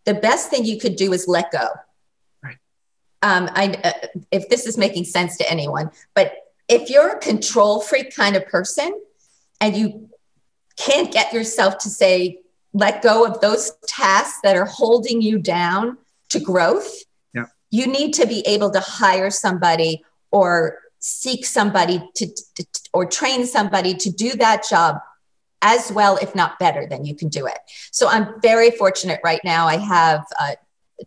[0.05, 1.67] the best thing you could do is let go.
[2.43, 2.59] Right.
[3.21, 6.35] Um, I, uh, if this is making sense to anyone, but
[6.69, 9.01] if you're a control freak kind of person
[9.61, 10.09] and you
[10.77, 12.41] can't get yourself to say,
[12.77, 15.97] let go of those tasks that are holding you down
[16.29, 16.95] to growth,
[17.33, 17.47] yeah.
[17.71, 23.47] you need to be able to hire somebody or seek somebody to, to, or train
[23.47, 24.99] somebody to do that job
[25.63, 27.59] as well, if not better, than you can do it.
[27.93, 29.67] So I'm very fortunate right now.
[29.67, 30.57] I have uh,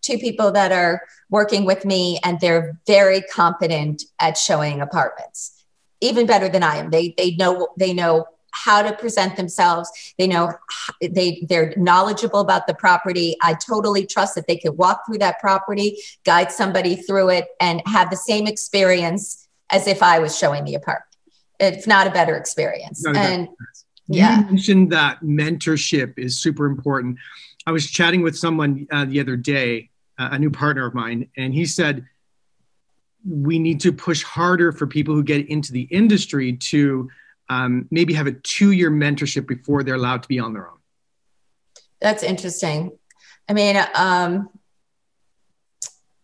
[0.02, 5.64] two people that are working with me, and they're very competent at showing apartments,
[6.02, 6.90] even better than I am.
[6.90, 9.90] They they know they know how to present themselves.
[10.18, 10.54] They know
[11.02, 13.36] they they're knowledgeable about the property.
[13.42, 17.82] I totally trust that they could walk through that property, guide somebody through it, and
[17.86, 21.06] have the same experience as if I was showing the apartment.
[21.60, 23.06] It's not a better experience.
[23.06, 23.50] and
[24.08, 24.40] yeah.
[24.40, 27.18] You mentioned that mentorship is super important.
[27.68, 31.30] I was chatting with someone uh, the other day, uh, a new partner of mine,
[31.38, 32.08] and he said,
[33.28, 37.10] we need to push harder for people who get into the industry to
[37.50, 40.78] um, maybe have a two year mentorship before they're allowed to be on their own.
[42.00, 42.98] That's interesting.
[43.50, 44.50] I mean, um,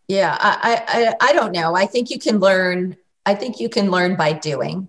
[0.07, 1.75] yeah, I, I, I don't know.
[1.75, 2.95] I think you can learn.
[3.25, 4.87] I think you can learn by doing,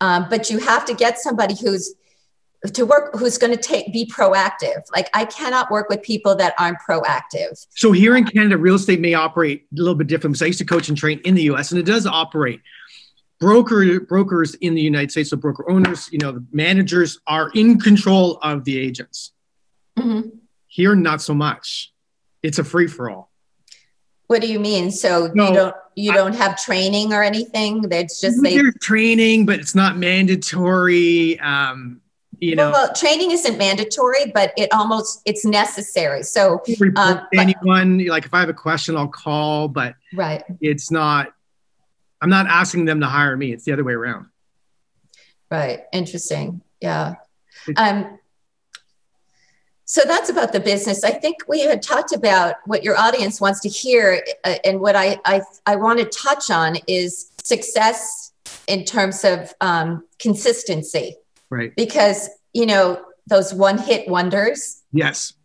[0.00, 1.94] um, but you have to get somebody who's
[2.72, 6.54] to work who's going to take be proactive like i cannot work with people that
[6.58, 10.42] aren't proactive so here in canada real estate may operate a little bit different because
[10.42, 12.60] i used to coach and train in the us and it does operate
[13.44, 17.78] broker brokers in the united states so broker owners you know the managers are in
[17.78, 19.32] control of the agents.
[19.98, 20.30] Mm-hmm.
[20.66, 21.92] here not so much.
[22.42, 23.30] It's a free-for-all.
[24.26, 24.90] What do you mean?
[24.90, 27.82] So no, you don't you I, don't have training or anything?
[27.82, 32.00] That's just they training but it's not mandatory um
[32.40, 32.70] you know.
[32.70, 36.22] Well, well, training isn't mandatory but it almost it's necessary.
[36.22, 36.62] So
[36.96, 40.42] um, anyone but, like if i have a question i'll call but right.
[40.62, 41.34] it's not
[42.24, 44.26] i'm not asking them to hire me it's the other way around
[45.50, 47.14] right interesting yeah
[47.76, 48.18] um
[49.86, 51.04] so that's about the business.
[51.04, 54.96] I think we had talked about what your audience wants to hear, uh, and what
[54.96, 58.32] I, I I want to touch on is success
[58.66, 61.16] in terms of um, consistency.
[61.50, 61.74] Right.
[61.76, 64.82] Because, you know, those one hit wonders.
[64.92, 65.34] Yes.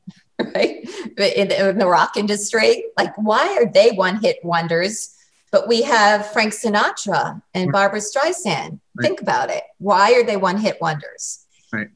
[0.56, 0.89] Right.
[1.18, 5.13] In, in the rock industry, like, why are they one hit wonders?
[5.52, 8.80] But we have Frank Sinatra and Barbara Streisand.
[8.96, 9.04] Right.
[9.08, 9.64] Think about it.
[9.80, 11.46] Why are they one hit wonders?
[11.74, 11.90] Right.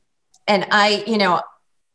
[0.48, 1.42] And I, you know,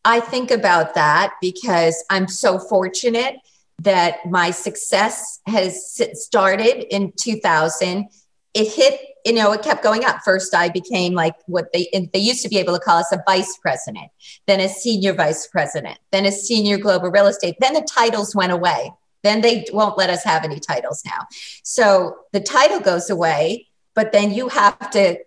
[0.05, 3.37] I think about that because I'm so fortunate
[3.81, 8.09] that my success has started in 2000.
[8.55, 10.21] It hit you know, it kept going up.
[10.25, 13.23] First, I became like what they they used to be able to call us a
[13.27, 14.09] vice president,
[14.47, 17.57] then a senior vice president, then a senior global real estate.
[17.61, 18.91] Then the titles went away.
[19.23, 21.27] Then they won't let us have any titles now.
[21.63, 25.19] So the title goes away, but then you have to.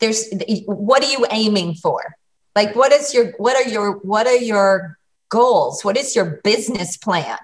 [0.00, 0.32] There's
[0.66, 2.16] what are you aiming for?
[2.56, 5.84] Like, what is your what are your what are your goals?
[5.84, 7.38] What is your business plan?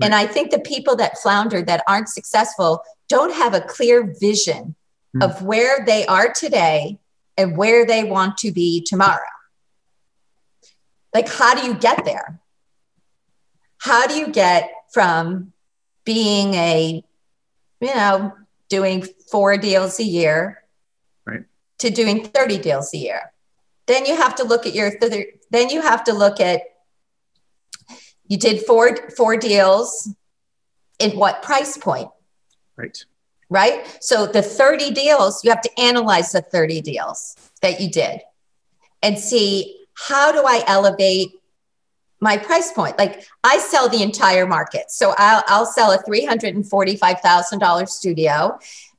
[0.00, 4.74] And I think the people that flounder that aren't successful don't have a clear vision
[5.14, 5.24] mm.
[5.24, 6.98] of where they are today
[7.36, 9.20] and where they want to be tomorrow.
[11.14, 12.40] Like, how do you get there?
[13.78, 15.52] How do you get from
[16.04, 17.04] being a,
[17.80, 18.32] you know,
[18.68, 20.62] doing four deals a year
[21.26, 21.44] right.
[21.78, 23.32] to doing 30 deals a year?
[23.86, 24.92] Then you have to look at your,
[25.50, 26.62] then you have to look at,
[28.26, 30.08] you did four, four deals
[30.98, 32.08] in what price point?
[32.76, 33.04] Right
[33.52, 33.98] right?
[34.00, 38.22] So the 30 deals, you have to analyze the 30 deals that you did
[39.02, 41.32] and see how do I elevate
[42.22, 42.96] my price point?
[42.96, 44.90] Like I sell the entire market.
[44.90, 48.58] So I'll, I'll sell a $345,000 studio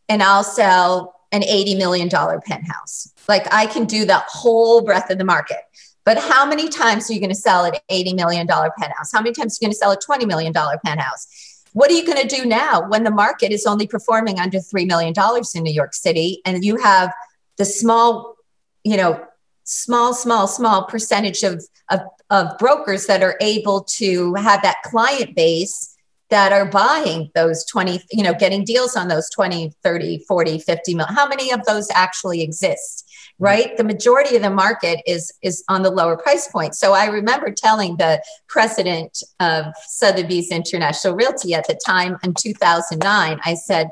[0.09, 3.13] and I'll sell an $80 million penthouse.
[3.27, 5.59] Like I can do the whole breadth of the market.
[6.05, 9.12] But how many times are you going to sell an $80 million penthouse?
[9.13, 11.63] How many times are you going to sell a $20 million penthouse?
[11.71, 14.86] What are you going to do now when the market is only performing under $3
[14.86, 15.13] million
[15.55, 17.13] in New York City and you have
[17.57, 18.36] the small,
[18.83, 19.25] you know,
[19.63, 22.01] small, small, small percentage of, of,
[22.34, 25.96] of brokers that are able to have that client base
[26.32, 30.96] that are buying those 20 you know getting deals on those 20 30 40 50
[30.96, 31.06] mil.
[31.06, 33.45] How many of those actually exist mm-hmm.
[33.45, 33.78] right?
[33.78, 36.74] The majority of the market is is on the lower price point.
[36.76, 43.39] So i remember telling the president of sotheby's international realty at the time in 2009
[43.45, 43.89] i said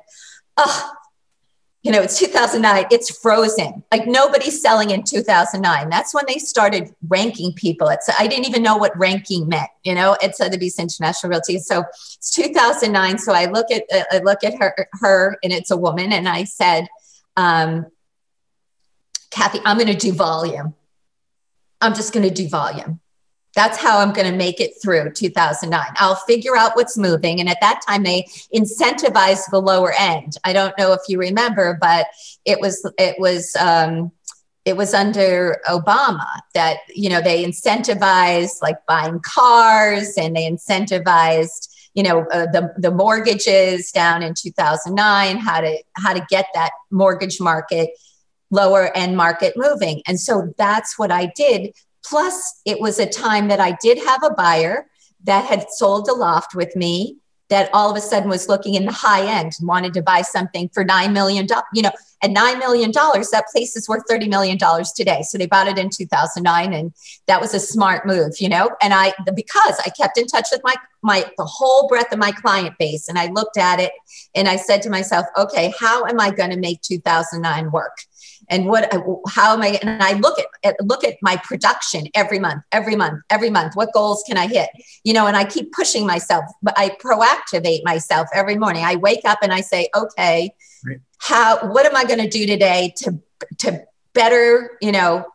[0.57, 0.91] oh
[1.83, 3.83] you know, it's 2009, it's frozen.
[3.91, 5.89] Like nobody's selling in 2009.
[5.89, 7.87] That's when they started ranking people.
[7.87, 11.57] It's, I didn't even know what ranking meant, you know, at Sotheby's International Realty.
[11.57, 13.17] So it's 2009.
[13.17, 16.13] So I look at, I look at her, her and it's a woman.
[16.13, 16.87] And I said,
[17.35, 17.87] um,
[19.31, 20.75] Kathy, I'm going to do volume.
[21.79, 23.00] I'm just going to do volume.
[23.55, 25.85] That's how I'm going to make it through 2009.
[25.97, 27.39] I'll figure out what's moving.
[27.39, 28.23] And at that time, they
[28.53, 30.37] incentivized the lower end.
[30.43, 32.07] I don't know if you remember, but
[32.45, 34.11] it was it was um,
[34.63, 41.69] it was under Obama that you know they incentivized like buying cars and they incentivized
[41.93, 46.71] you know uh, the the mortgages down in 2009 how to how to get that
[46.91, 47.89] mortgage market
[48.49, 51.73] lower end market moving and so that's what I did
[52.05, 54.87] Plus, it was a time that I did have a buyer
[55.23, 57.17] that had sold a loft with me
[57.51, 60.21] that all of a sudden was looking in the high end and wanted to buy
[60.21, 61.45] something for $9 million.
[61.73, 61.91] You know,
[62.23, 64.57] at $9 million, that place is worth $30 million
[64.95, 65.21] today.
[65.23, 66.93] So they bought it in 2009 and
[67.27, 68.69] that was a smart move, you know?
[68.81, 72.31] And I, because I kept in touch with my, my, the whole breadth of my
[72.31, 73.91] client base and I looked at it
[74.33, 77.97] and I said to myself, okay, how am I going to make 2009 work?
[78.51, 82.37] And what uh, how am i and i look at look at my production every
[82.37, 83.75] month every month every month.
[83.75, 84.69] What goals can i hit?
[85.03, 88.83] You know and i keep pushing myself but i proactivate myself every morning.
[88.83, 90.53] I wake up and i say okay
[90.85, 90.99] right.
[91.17, 93.19] how what am i going to do today to
[93.59, 93.83] to
[94.13, 95.25] better you know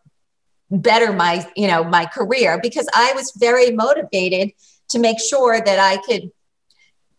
[0.71, 2.61] better my you know my career?
[2.63, 4.53] Because i was very motivated
[4.91, 6.31] to make sure that i could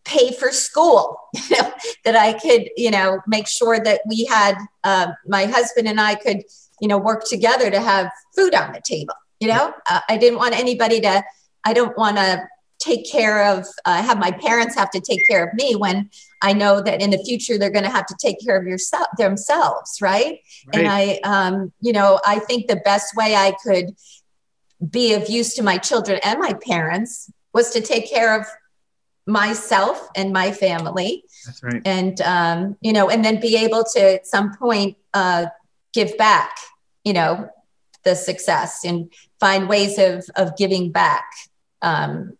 [0.08, 1.72] pay for school, you know,
[2.06, 6.16] that I could, you know, make sure that we had, uh, my husband and I
[6.16, 6.44] could,
[6.82, 9.14] you know, work together to have food on the table.
[9.40, 11.24] You know, uh, I didn't want anybody to,
[11.64, 12.48] I don't want to
[12.80, 16.10] take care of, uh, have my parents have to take care of me when
[16.42, 19.08] I know that in the future they're going to have to take care of yourself
[19.18, 20.00] themselves.
[20.02, 20.40] Right?
[20.74, 20.74] right.
[20.74, 23.96] And I, um, you know, I think the best way I could
[24.90, 28.48] be of use to my children and my parents was to take care of
[29.28, 31.24] myself and my family.
[31.46, 31.82] That's right.
[31.86, 35.48] And, um, you know, and then be able to at some point uh,
[35.94, 36.58] give back,
[37.04, 37.50] you know,
[38.04, 41.26] the success and find ways of, of giving back.
[41.82, 42.38] Um,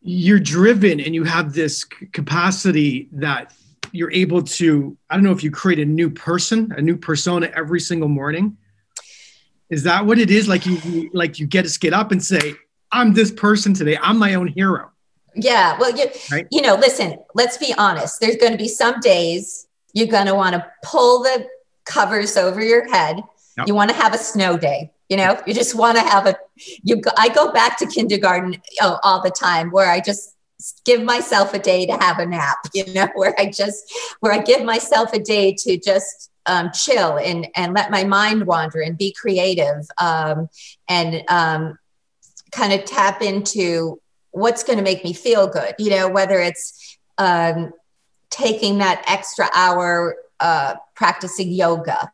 [0.00, 3.52] you're driven and you have this capacity that
[3.92, 7.50] you're able to, I don't know if you create a new person, a new persona
[7.54, 8.56] every single morning.
[9.70, 10.48] Is that what it is?
[10.48, 12.54] Like you, like you get to get up and say,
[12.90, 13.98] I'm this person today.
[14.00, 14.90] I'm my own hero.
[15.34, 15.78] Yeah.
[15.78, 16.46] Well, you, right?
[16.50, 18.20] you know, listen, let's be honest.
[18.20, 21.48] There's going to be some days you're going to want to pull the
[21.84, 23.22] covers over your head.
[23.56, 23.68] Yep.
[23.68, 24.90] You want to have a snow day.
[25.08, 26.36] You know, you just want to have a,
[26.82, 30.34] you, go, I go back to kindergarten oh, all the time where I just
[30.84, 34.38] give myself a day to have a nap, you know, where I just, where I
[34.38, 38.98] give myself a day to just um, chill and, and let my mind wander and
[38.98, 40.48] be creative um,
[40.88, 41.78] and um,
[42.50, 44.00] kind of tap into
[44.34, 47.72] what's going to make me feel good you know whether it's um,
[48.30, 52.10] taking that extra hour uh, practicing yoga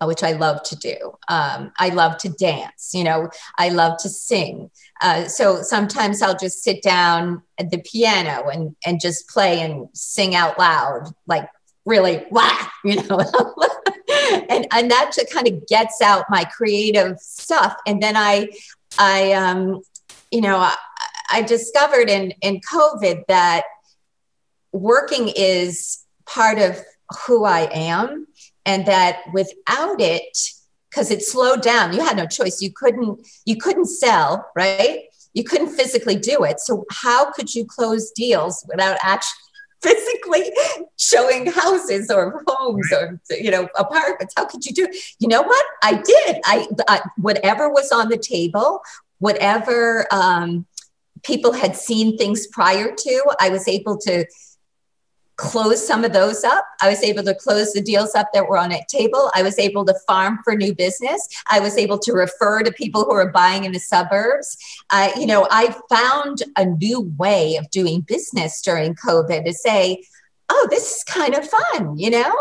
[0.00, 0.96] uh, which i love to do.
[1.28, 4.70] Um, i love to dance you know i love to sing.
[5.00, 9.88] Uh, so sometimes i'll just sit down at the piano and and just play and
[9.94, 11.48] sing out loud like
[11.86, 13.20] really wow you know.
[14.48, 17.74] And and that just kind of gets out my creative stuff.
[17.86, 18.48] And then i
[18.98, 19.80] i um
[20.30, 20.76] you know I,
[21.32, 23.64] I discovered in, in COVID that
[24.72, 26.78] working is part of
[27.26, 28.26] who I am,
[28.64, 30.36] and that without it,
[30.90, 32.60] because it slowed down, you had no choice.
[32.60, 35.04] You couldn't you couldn't sell, right?
[35.32, 36.60] You couldn't physically do it.
[36.60, 39.38] So how could you close deals without actually
[39.82, 40.52] physically
[40.96, 44.96] showing houses or homes or you know apartments how could you do It?
[45.18, 48.80] you know what i did i, I whatever was on the table
[49.18, 50.66] whatever um,
[51.22, 53.34] people had seen things prior to.
[53.40, 54.26] I was able to
[55.36, 56.64] close some of those up.
[56.80, 59.30] I was able to close the deals up that were on a table.
[59.34, 61.26] I was able to farm for new business.
[61.50, 64.56] I was able to refer to people who are buying in the suburbs.
[64.90, 70.04] Uh, you know, I found a new way of doing business during COVID to say,
[70.48, 72.34] oh, this is kind of fun, you know?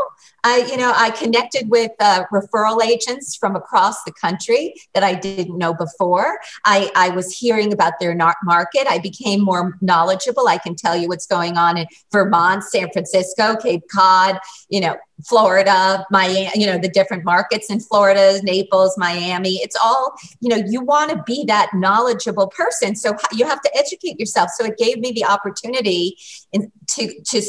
[0.44, 5.14] I, you know, I connected with uh, referral agents from across the country that I
[5.14, 6.40] didn't know before.
[6.66, 8.88] I, I was hearing about their market.
[8.90, 10.48] I became more knowledgeable.
[10.48, 14.40] I can tell you what's going on in Vermont, San Francisco, Cape Cod,
[14.70, 14.96] you know,
[15.28, 19.56] Florida, Miami, you know, the different markets in Florida, Naples, Miami.
[19.58, 22.96] It's all, you know, you want to be that knowledgeable person.
[22.96, 24.50] So you have to educate yourself.
[24.56, 26.18] So it gave me the opportunity
[26.52, 27.42] in, to, to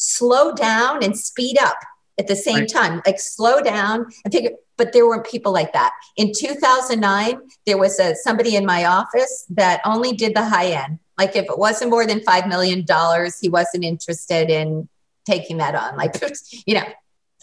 [0.00, 1.76] slow down and speed up
[2.18, 2.68] at the same right.
[2.68, 4.52] time, like slow down and figure.
[4.76, 5.92] But there weren't people like that.
[6.16, 10.98] In 2009, there was a, somebody in my office that only did the high end.
[11.18, 12.86] Like if it wasn't more than $5 million,
[13.42, 14.88] he wasn't interested in
[15.26, 15.96] taking that on.
[15.96, 16.14] Like,
[16.66, 16.84] you know,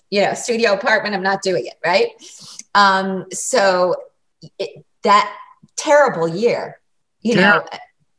[0.09, 1.75] you know, studio apartment, I'm not doing it.
[1.85, 2.09] Right.
[2.73, 3.95] Um, so
[4.57, 5.31] it, that
[5.75, 6.79] terrible year
[7.21, 7.65] you Ter- know,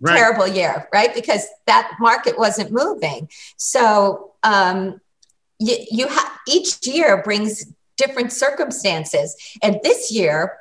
[0.01, 0.17] right.
[0.17, 1.15] terrible year, right?
[1.15, 3.29] Because that market wasn't moving.
[3.57, 5.01] So um,
[5.59, 7.65] you, you have each year brings
[7.97, 10.59] different circumstances, and this year,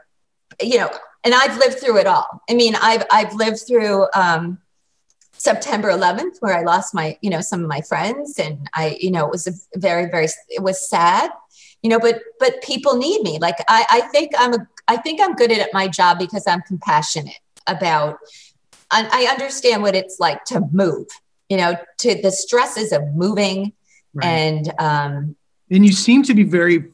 [0.61, 0.89] you know,
[1.23, 2.41] and I've lived through it all.
[2.49, 4.07] I mean, I've I've lived through.
[4.13, 4.59] Um,
[5.39, 9.11] September 11th, where I lost my, you know, some of my friends, and I, you
[9.11, 11.29] know, it was a very, very, it was sad,
[11.83, 13.37] you know, but but people need me.
[13.39, 16.61] Like I, I think I'm a, I think I'm good at my job because I'm
[16.61, 18.17] compassionate about
[18.91, 21.07] I understand what it's like to move,
[21.49, 23.73] you know, to the stresses of moving
[24.13, 24.25] right.
[24.25, 25.35] and um
[25.69, 26.85] and you seem to be very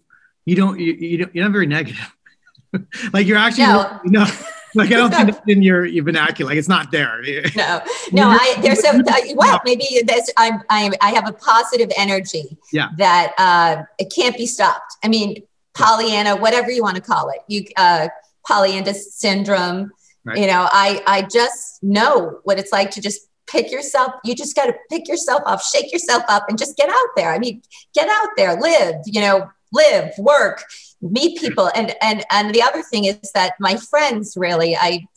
[0.45, 2.15] you don't you, you don't you're not very negative.
[3.13, 3.99] like you're actually no.
[4.03, 4.27] you know
[4.75, 7.21] like I don't think in your, your vernacular, like it's not there.
[7.55, 7.81] No,
[8.11, 8.29] no.
[8.29, 12.57] I there's a well, maybe there's I'm, I'm I have a positive energy.
[12.71, 12.89] Yeah.
[12.97, 14.97] That uh, it can't be stopped.
[15.03, 18.09] I mean, Pollyanna, whatever you want to call it, you uh,
[18.47, 19.91] Pollyanna syndrome.
[20.25, 20.37] Right.
[20.37, 24.13] You know, I I just know what it's like to just pick yourself.
[24.23, 27.33] You just got to pick yourself up, shake yourself up, and just get out there.
[27.33, 27.61] I mean,
[27.93, 28.95] get out there, live.
[29.05, 30.63] You know, live, work,
[31.01, 35.07] meet people, and and and the other thing is that my friends really, I.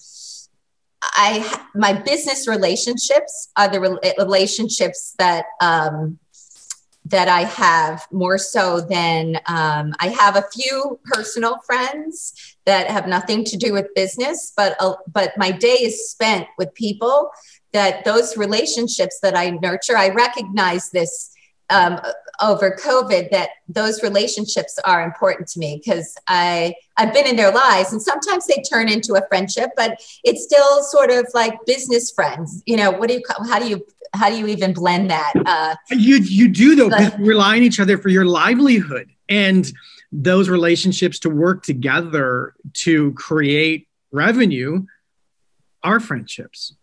[1.18, 3.80] I my business relationships are the
[4.18, 6.18] relationships that um,
[7.08, 13.06] that I have more so than um, I have a few personal friends that have
[13.06, 17.30] nothing to do with business, but uh, but my day is spent with people
[17.72, 19.96] that those relationships that I nurture.
[19.96, 21.32] I recognize this
[21.70, 22.00] um,
[22.42, 27.52] over COVID that those relationships are important to me because I I've been in their
[27.52, 32.10] lives and sometimes they turn into a friendship, but it's still sort of like business
[32.10, 32.62] friends.
[32.66, 35.32] You know, what do you how do you how do you even blend that?
[35.44, 39.70] Uh, you you do though, but, rely on each other for your livelihood and
[40.12, 44.86] those relationships to work together to create revenue
[45.82, 46.75] are friendships.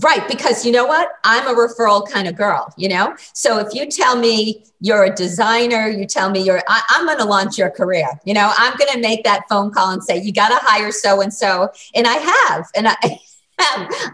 [0.00, 1.08] Right, because you know what?
[1.22, 3.14] I'm a referral kind of girl, you know?
[3.32, 7.18] So if you tell me you're a designer, you tell me you're, I, am going
[7.18, 8.08] to launch your career.
[8.24, 10.90] You know, I'm going to make that phone call and say, you got to hire
[10.90, 11.70] so and so.
[11.94, 12.66] And I have.
[12.74, 13.20] And I,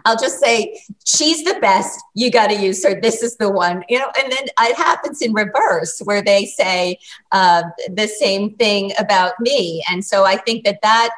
[0.05, 1.99] I'll just say, she's the best.
[2.13, 2.99] You got to use her.
[2.99, 4.11] This is the one, you know.
[4.21, 6.99] And then it happens in reverse, where they say
[7.31, 9.83] uh, the same thing about me.
[9.89, 11.09] And so I think that that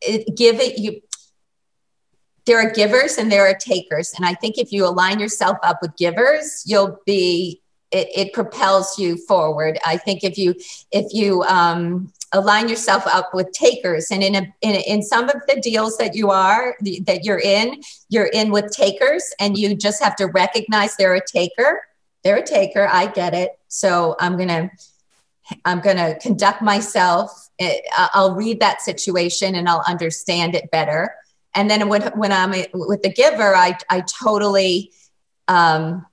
[0.00, 1.00] it, give it you.
[2.46, 5.78] There are givers and there are takers, and I think if you align yourself up
[5.82, 7.60] with givers, you'll be.
[7.90, 9.78] It, it propels you forward.
[9.84, 10.54] I think if you
[10.92, 15.36] if you um, align yourself up with takers and in, a, in, in some of
[15.46, 16.74] the deals that you are
[17.06, 21.24] that you're in you're in with takers and you just have to recognize they're a
[21.24, 21.82] taker.
[22.24, 22.88] They're a taker.
[22.90, 23.58] I get it.
[23.68, 24.70] So i'm gonna
[25.64, 27.50] i'm gonna conduct myself.
[27.94, 31.14] I'll read that situation and i'll understand it better
[31.54, 34.92] and then when, when i'm with the giver i, I totally
[35.48, 36.06] um,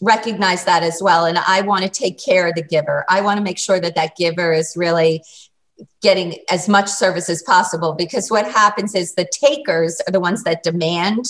[0.00, 1.24] recognize that as well.
[1.24, 3.04] And I want to take care of the giver.
[3.08, 5.22] I want to make sure that that giver is really
[6.02, 10.42] getting as much service as possible because what happens is the takers are the ones
[10.44, 11.24] that demand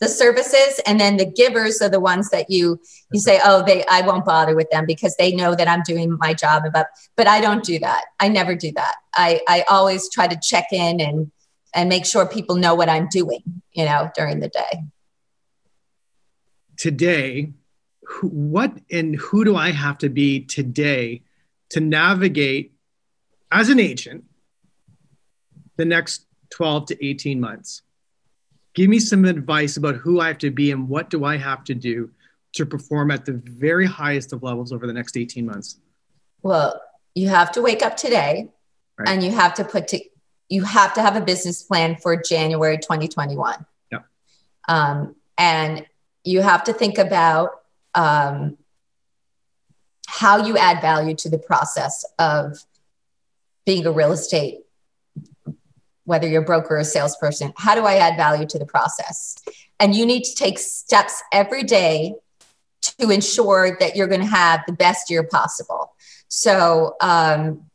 [0.00, 2.80] the services and then the givers are the ones that you
[3.12, 6.16] you say oh they i won't bother with them because they know that i'm doing
[6.18, 10.10] my job but but i don't do that i never do that i i always
[10.10, 11.30] try to check in and
[11.74, 13.42] and make sure people know what i'm doing
[13.72, 14.82] you know during the day
[16.76, 17.52] today
[18.22, 21.22] what and who do I have to be today
[21.70, 22.74] to navigate
[23.50, 24.24] as an agent
[25.76, 27.82] the next 12 to 18 months?
[28.74, 31.64] Give me some advice about who I have to be and what do I have
[31.64, 32.10] to do
[32.54, 35.78] to perform at the very highest of levels over the next 18 months?
[36.42, 36.80] Well,
[37.14, 38.50] you have to wake up today
[38.98, 39.08] right.
[39.08, 40.00] and you have to put to
[40.52, 43.64] you have to have a business plan for January 2021.
[43.90, 44.00] Yeah.
[44.68, 45.86] Um, and
[46.24, 47.52] you have to think about
[47.94, 48.58] um,
[50.06, 52.62] how you add value to the process of
[53.64, 54.58] being a real estate
[56.04, 59.36] whether you're a broker or a salesperson how do i add value to the process
[59.78, 62.12] and you need to take steps every day
[62.80, 65.94] to ensure that you're going to have the best year possible
[66.26, 67.70] so um,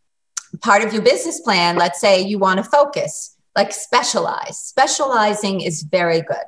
[0.61, 4.59] part of your business plan let's say you want to focus like specialize.
[4.59, 6.45] Specializing is very good.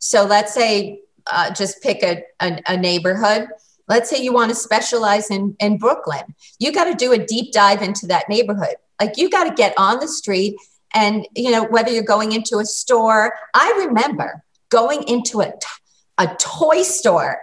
[0.00, 3.48] So let's say uh, just pick a, a, a neighborhood.
[3.86, 6.34] Let's say you want to specialize in, in brooklyn.
[6.58, 8.74] You got to do a deep dive into that neighborhood.
[9.00, 10.56] Like you got to get on the street
[10.92, 13.34] and you know whether you're going into a store.
[13.54, 15.52] I remember going into a,
[16.18, 17.40] a toy store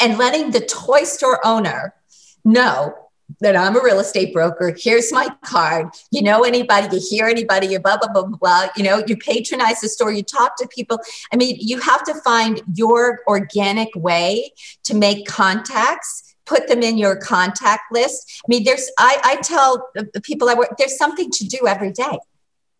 [0.00, 1.94] and letting the toy store owner
[2.44, 2.94] know
[3.40, 4.74] that I'm a real estate broker.
[4.78, 5.88] Here's my card.
[6.10, 8.68] You know anybody, you hear anybody, you blah, blah, blah, blah.
[8.76, 10.98] You know, you patronize the store, you talk to people.
[11.32, 14.52] I mean, you have to find your organic way
[14.84, 18.42] to make contacts, put them in your contact list.
[18.44, 21.92] I mean, there's, I, I tell the people I work, there's something to do every
[21.92, 22.18] day.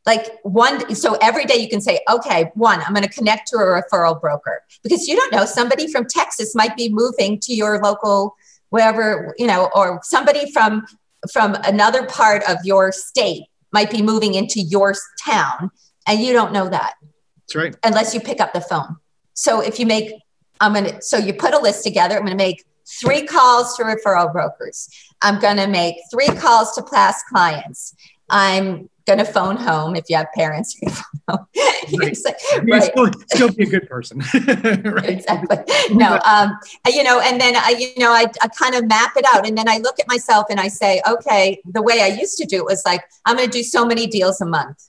[0.06, 3.56] Like one, so every day you can say, okay, one, I'm going to connect to
[3.56, 7.80] a referral broker because you don't know somebody from Texas might be moving to your
[7.80, 8.36] local
[8.70, 10.84] wherever you know or somebody from
[11.32, 14.94] from another part of your state might be moving into your
[15.24, 15.70] town
[16.06, 16.94] and you don't know that.
[17.38, 17.76] That's right.
[17.82, 18.96] Unless you pick up the phone.
[19.32, 20.12] So if you make
[20.60, 22.16] i'm gonna so you put a list together.
[22.16, 24.88] I'm gonna make three calls to referral brokers.
[25.22, 27.94] I'm gonna make three calls to past clients
[28.30, 30.80] i'm going to phone home if you have parents.
[30.80, 30.88] You
[31.98, 32.16] right.
[32.16, 32.82] say, right.
[32.82, 34.18] Still, still, be a good person.
[34.34, 35.10] right.
[35.10, 35.58] Exactly.
[35.90, 39.24] No, um, you know, and then I, you know, I, I kind of map it
[39.34, 42.38] out, and then I look at myself and I say, okay, the way I used
[42.38, 44.88] to do it was like, I'm going to do so many deals a month.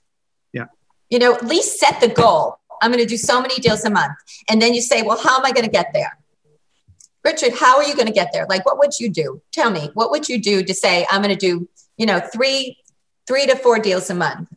[0.54, 0.66] Yeah.
[1.10, 2.60] You know, at least set the goal.
[2.82, 4.16] I'm going to do so many deals a month,
[4.50, 6.18] and then you say, well, how am I going to get there?
[7.24, 8.46] Richard, how are you going to get there?
[8.48, 9.42] Like, what would you do?
[9.52, 11.68] Tell me, what would you do to say, I'm going to do,
[11.98, 12.78] you know, three
[13.28, 14.50] three to four deals a month.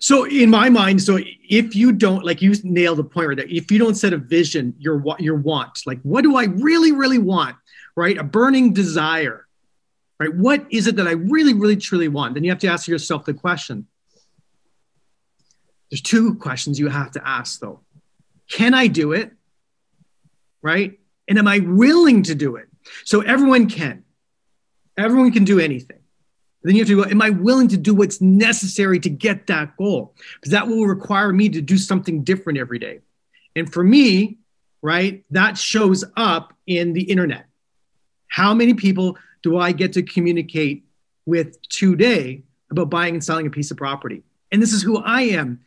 [0.00, 3.46] So in my mind, so if you don't like you nailed the point right there.
[3.48, 6.92] If you don't set a vision, your what your want, like what do I really,
[6.92, 7.56] really want,
[7.96, 8.16] right?
[8.16, 9.46] A burning desire,
[10.18, 10.34] right?
[10.34, 12.34] What is it that I really, really, truly want?
[12.34, 13.86] Then you have to ask yourself the question.
[15.90, 17.80] There's two questions you have to ask though.
[18.50, 19.32] Can I do it?
[20.62, 20.98] Right?
[21.28, 22.68] And am I willing to do it?
[23.04, 24.04] So everyone can.
[24.96, 25.99] Everyone can do anything.
[26.62, 29.76] Then you have to go, am I willing to do what's necessary to get that
[29.76, 30.14] goal?
[30.34, 33.00] Because that will require me to do something different every day.
[33.56, 34.38] And for me,
[34.82, 37.46] right, that shows up in the internet.
[38.28, 40.84] How many people do I get to communicate
[41.24, 44.22] with today about buying and selling a piece of property?
[44.52, 45.60] And this is who I am,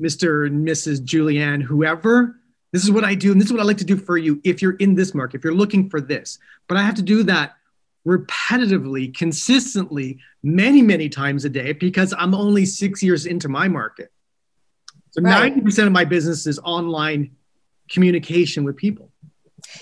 [0.00, 0.46] Mr.
[0.46, 1.00] and Mrs.
[1.00, 2.40] Julianne, whoever.
[2.72, 3.30] This is what I do.
[3.32, 5.38] And this is what I like to do for you if you're in this market,
[5.38, 6.38] if you're looking for this.
[6.68, 7.54] But I have to do that
[8.06, 14.12] repetitively, consistently, many, many times a day because I'm only six years into my market.
[15.10, 15.54] So right.
[15.54, 17.32] 90% of my business is online
[17.90, 19.10] communication with people.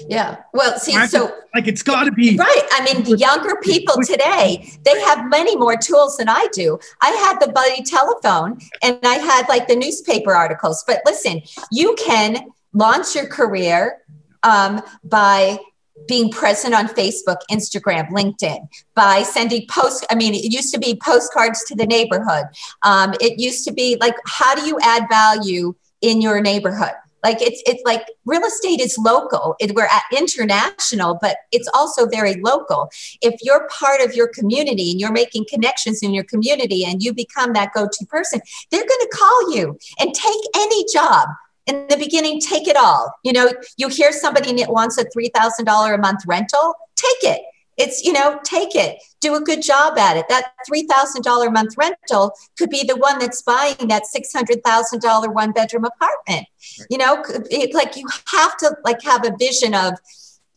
[0.08, 0.38] Yeah.
[0.52, 2.62] Well, see, so like it's got to be right.
[2.72, 6.78] I mean, the younger people today, they have many more tools than I do.
[7.02, 10.84] I had the buddy telephone and I had like the newspaper articles.
[10.86, 13.98] But listen, you can launch your career
[14.42, 15.58] um, by
[16.06, 20.06] being present on Facebook, Instagram, LinkedIn, by sending post.
[20.10, 22.44] I mean, it used to be postcards to the neighborhood.
[22.82, 26.92] Um, it used to be like, how do you add value in your neighborhood?
[27.24, 29.56] Like it's it's like real estate is local.
[29.58, 32.90] It, we're at international, but it's also very local.
[33.22, 37.14] If you're part of your community and you're making connections in your community and you
[37.14, 41.28] become that go-to person, they're going to call you and take any job
[41.66, 43.12] in the beginning, take it all.
[43.22, 47.42] You know, you hear somebody that wants a $3,000 a month rental, take it.
[47.76, 50.26] It's, you know, take it, do a good job at it.
[50.28, 55.84] That $3,000 a month rental could be the one that's buying that $600,000 one bedroom
[55.84, 56.46] apartment.
[56.88, 59.94] You know, it, like you have to like have a vision of,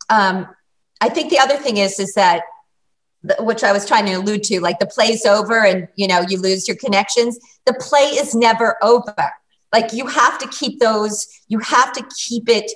[0.10, 0.47] um,
[1.01, 2.43] I think the other thing is, is that
[3.39, 6.39] which I was trying to allude to, like the play's over and you know you
[6.39, 7.38] lose your connections.
[7.66, 9.16] The play is never over
[9.74, 12.72] like you have to keep those you have to keep it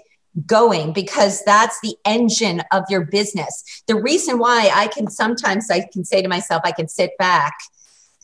[0.46, 3.84] going because that's the engine of your business.
[3.88, 7.54] The reason why i can sometimes i can say to myself i can sit back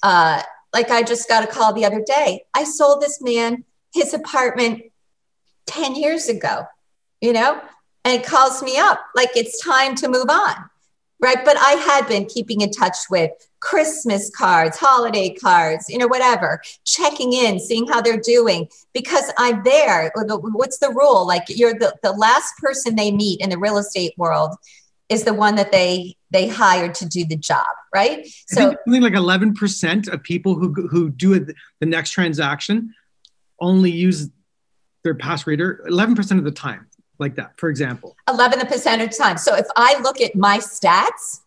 [0.03, 0.41] uh,
[0.73, 2.45] like i just got a call the other day.
[2.53, 3.63] I sold this man
[3.93, 4.83] his apartment
[5.65, 6.65] 10 years ago
[7.19, 7.61] you know
[8.05, 10.55] and it calls me up like it's time to move on
[11.19, 11.43] right?
[11.43, 13.31] But i had been keeping in touch with
[13.67, 19.61] Christmas cards, holiday cards, you know, whatever, checking in, seeing how they're doing because I'm
[19.63, 20.09] there.
[20.15, 21.27] What's the rule?
[21.27, 24.55] Like you're the, the last person they meet in the real estate world
[25.09, 28.25] is the one that they they hired to do the job, right?
[28.47, 32.93] So something like 11% of people who who do it, the next transaction
[33.59, 34.29] only use
[35.03, 36.87] their pass reader 11% of the time
[37.19, 38.15] like that, for example.
[38.29, 39.37] 11% of the time.
[39.37, 41.41] So if I look at my stats,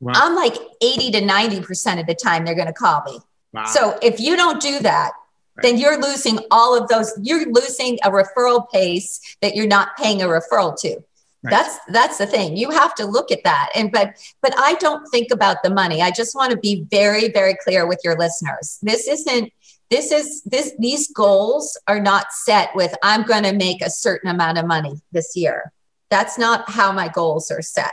[0.00, 0.12] Wow.
[0.14, 3.18] I'm like 80 to 90% of the time they're going to call me.
[3.52, 3.64] Wow.
[3.64, 5.12] So if you don't do that,
[5.56, 5.62] right.
[5.62, 7.12] then you're losing all of those.
[7.22, 11.02] You're losing a referral pace that you're not paying a referral to.
[11.42, 11.50] Right.
[11.50, 12.56] That's that's the thing.
[12.56, 13.70] You have to look at that.
[13.74, 16.02] And but but I don't think about the money.
[16.02, 18.78] I just want to be very very clear with your listeners.
[18.82, 19.52] This isn't
[19.88, 24.28] this is this these goals are not set with I'm going to make a certain
[24.28, 25.72] amount of money this year.
[26.10, 27.92] That's not how my goals are set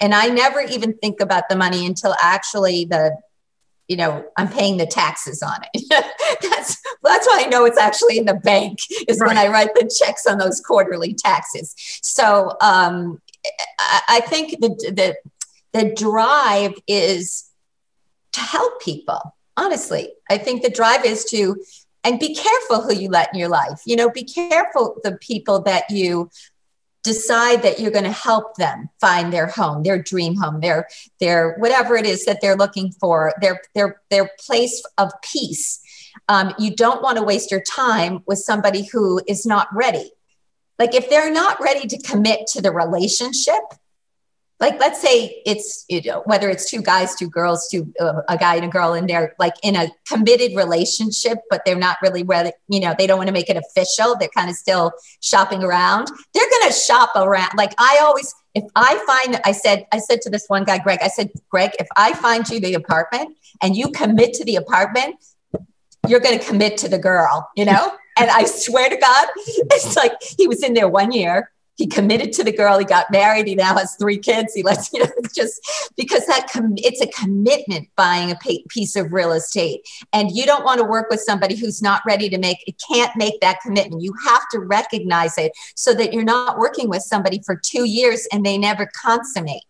[0.00, 3.16] And I never even think about the money until actually the
[3.88, 5.84] you know i'm paying the taxes on it.
[6.42, 8.78] That's that's why i know it's actually in the bank
[9.08, 9.28] is right.
[9.28, 11.74] when i write the checks on those quarterly taxes.
[12.02, 13.20] So um,
[13.78, 15.16] I, I think the, the
[15.78, 17.50] the drive is
[18.32, 20.12] to help people honestly.
[20.30, 21.56] I think the drive is to
[22.02, 23.80] and be careful who you let in your life.
[23.84, 26.30] You know be careful the people that you
[27.04, 30.88] decide that you're going to help them find their home their dream home their
[31.20, 35.80] their whatever it is that they're looking for their their their place of peace.
[36.28, 40.10] Um, you don't want to waste your time with somebody who is not ready.
[40.78, 43.62] Like if they're not ready to commit to the relationship
[44.60, 48.38] like let's say it's you know whether it's two guys two girls two uh, a
[48.38, 52.22] guy and a girl and they're like in a committed relationship but they're not really
[52.22, 54.16] ready you know they don't want to make it official.
[54.18, 56.08] They're kind of still shopping around.
[56.32, 57.52] They're going to shop around.
[57.56, 61.00] Like i always if i find i said i said to this one guy greg
[61.02, 65.16] i said greg if i find you the apartment and you commit to the apartment
[66.08, 67.92] you're going to commit to the girl you know?
[68.16, 72.32] And i swear to god it's like he was in there one year he committed
[72.32, 75.10] to the girl he got married he now has three kids he lets you know
[75.18, 75.60] it's just
[75.96, 78.36] because that com- it's a commitment buying a
[78.68, 79.86] piece of real estate.
[80.12, 83.14] And you don't want to work with somebody who's not ready to make it can't
[83.16, 84.02] make that commitment.
[84.02, 88.26] You have to recognize it so that you're not working with somebody for two years
[88.32, 89.62] and they never consummate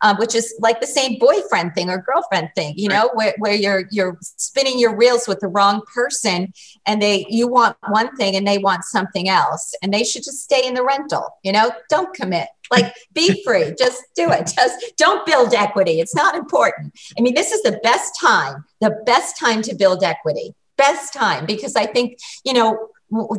[0.00, 3.54] um, which is like the same boyfriend thing or girlfriend thing, you know, where, where
[3.54, 6.52] you're you're spinning your reels with the wrong person,
[6.86, 10.42] and they you want one thing and they want something else, and they should just
[10.42, 11.38] stay in the rental.
[11.42, 12.48] You know, don't commit.
[12.70, 13.74] Like, be free.
[13.78, 14.50] Just do it.
[14.54, 16.00] Just don't build equity.
[16.00, 16.98] It's not important.
[17.18, 20.54] I mean, this is the best time, the best time to build equity.
[20.76, 22.88] Best time because I think you know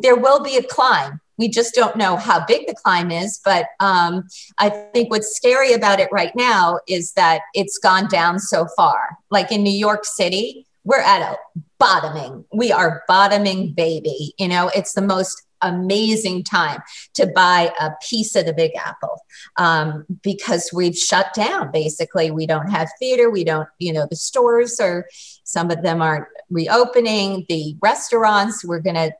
[0.01, 3.41] there will be a climb we just don't know how big the climb is.
[3.43, 4.29] But um,
[4.59, 9.17] I think what's scary about it right now is that it's gone down so far.
[9.29, 11.37] Like in New York City, we're at a
[11.79, 12.45] bottoming.
[12.53, 14.33] We are bottoming, baby.
[14.39, 16.81] You know, it's the most amazing time
[17.15, 19.19] to buy a piece of the Big Apple
[19.57, 21.73] um, because we've shut down.
[21.73, 23.29] Basically, we don't have theater.
[23.29, 25.07] We don't, you know, the stores are,
[25.43, 27.45] some of them aren't reopening.
[27.49, 29.11] The restaurants, we're going to,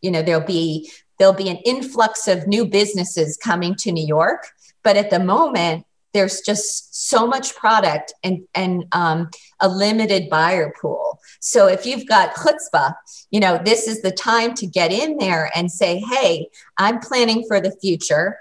[0.00, 4.48] you know, there'll be there'll be an influx of new businesses coming to New York.
[4.82, 10.72] But at the moment, there's just so much product and, and um, a limited buyer
[10.80, 11.20] pool.
[11.40, 12.94] So if you've got chutzpah,
[13.30, 16.48] you know, this is the time to get in there and say, hey,
[16.78, 18.38] I'm planning for the future.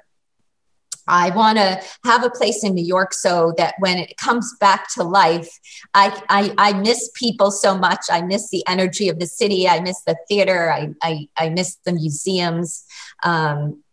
[1.08, 4.94] I want to have a place in New York so that when it comes back
[4.96, 5.50] to life,
[5.94, 8.06] I, I, I, miss people so much.
[8.12, 9.68] I miss the energy of the city.
[9.68, 10.72] I miss the theater.
[10.72, 12.86] I, I, I miss the museums.
[13.24, 13.84] Um,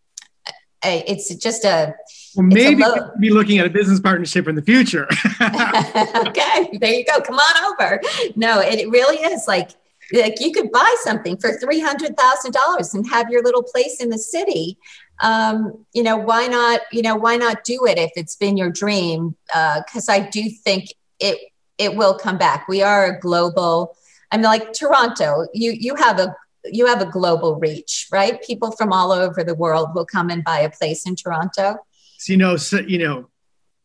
[0.86, 1.94] it's just a.
[2.36, 5.06] Well, maybe a be looking at a business partnership in the future.
[5.40, 7.20] okay, there you go.
[7.20, 8.00] Come on over.
[8.36, 9.70] No, it really is like
[10.12, 14.00] like you could buy something for three hundred thousand dollars and have your little place
[14.00, 14.76] in the city
[15.20, 18.70] um, you know, why not, you know, why not do it if it's been your
[18.70, 19.36] dream?
[19.46, 21.38] Because uh, I do think it
[21.78, 22.68] it will come back.
[22.68, 23.96] We are a global.
[24.30, 26.34] I mean, like Toronto, you you have a
[26.64, 28.42] you have a global reach, right?
[28.42, 31.76] People from all over the world will come and buy a place in Toronto.
[32.18, 33.28] So, you know, so, you know,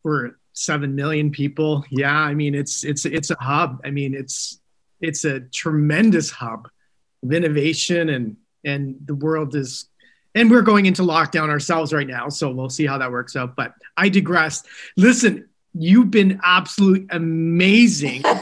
[0.02, 1.84] we're seven million people.
[1.90, 3.80] Yeah, I mean, it's it's it's a hub.
[3.84, 4.60] I mean, it's
[5.00, 6.68] it's a tremendous hub
[7.22, 9.89] of innovation and and the world is
[10.34, 13.56] and we're going into lockdown ourselves right now so we'll see how that works out
[13.56, 14.62] but i digress
[14.96, 18.22] listen you've been absolutely amazing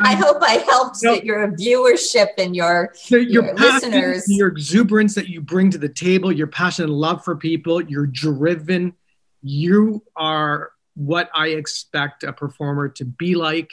[0.00, 4.24] I hope I helped you know, your viewership and your, your, your listeners.
[4.28, 8.06] Your exuberance that you bring to the table, your passion and love for people, you're
[8.06, 8.94] driven.
[9.42, 13.70] You are what I expect a performer to be like.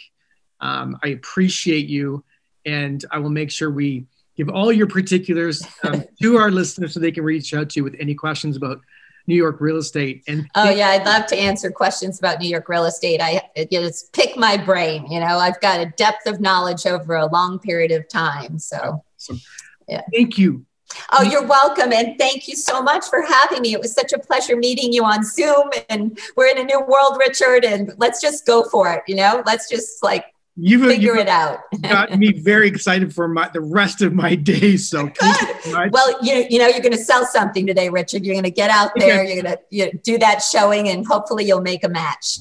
[0.60, 2.24] Um, I appreciate you,
[2.66, 4.06] and I will make sure we
[4.36, 7.84] give all your particulars um, to our listeners so they can reach out to you
[7.84, 8.82] with any questions about
[9.28, 10.24] New York real estate.
[10.28, 13.22] And oh yeah, I'd love to answer questions about New York real estate.
[13.22, 15.10] I just pick my brain.
[15.10, 18.60] You know, I've got a depth of knowledge over a long period of time.
[18.60, 19.42] So, awesome.
[19.88, 20.02] yeah.
[20.14, 20.66] Thank you.
[21.12, 21.92] Oh, you're welcome.
[21.92, 23.74] And thank you so much for having me.
[23.74, 25.70] It was such a pleasure meeting you on Zoom.
[25.90, 27.66] And we're in a new world, Richard.
[27.66, 29.04] And let's just go for it.
[29.08, 30.26] You know, let's just like
[30.56, 31.62] you figure it out.
[31.82, 34.78] got me very excited for my the rest of my day.
[34.78, 35.92] So good.
[35.92, 38.24] well, you you know you're going to sell something today, Richard.
[38.24, 39.24] You're going to get out there.
[39.24, 42.40] You're going to you know, do that showing, and hopefully you'll make a match.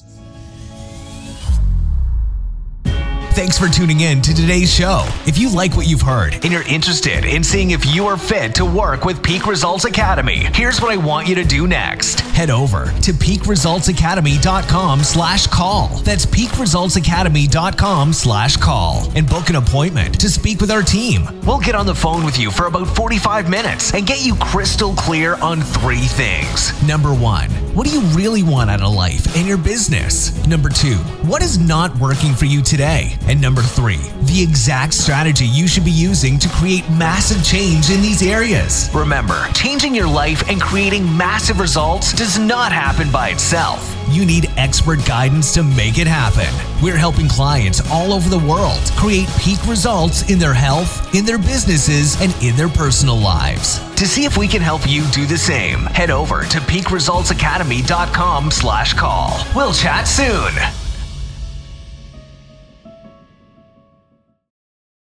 [3.33, 5.07] Thanks for tuning in to today's show.
[5.25, 8.53] If you like what you've heard and you're interested in seeing if you are fit
[8.55, 12.19] to work with Peak Results Academy, here's what I want you to do next.
[12.19, 15.87] Head over to peakresultsacademy.com slash call.
[16.03, 21.27] That's peakresultsacademy.com slash call and book an appointment to speak with our team.
[21.41, 24.93] We'll get on the phone with you for about 45 minutes and get you crystal
[24.93, 26.71] clear on three things.
[26.87, 30.45] Number one, what do you really want out of life and your business?
[30.45, 33.17] Number two, what is not working for you today?
[33.27, 38.01] And number three, the exact strategy you should be using to create massive change in
[38.01, 38.89] these areas.
[38.93, 43.89] Remember, changing your life and creating massive results does not happen by itself.
[44.09, 46.53] You need expert guidance to make it happen.
[46.83, 51.37] We're helping clients all over the world create peak results in their health, in their
[51.37, 53.79] businesses, and in their personal lives.
[53.95, 58.93] To see if we can help you do the same, head over to peakresultsacademy.com slash
[58.93, 59.39] call.
[59.55, 60.82] We'll chat soon.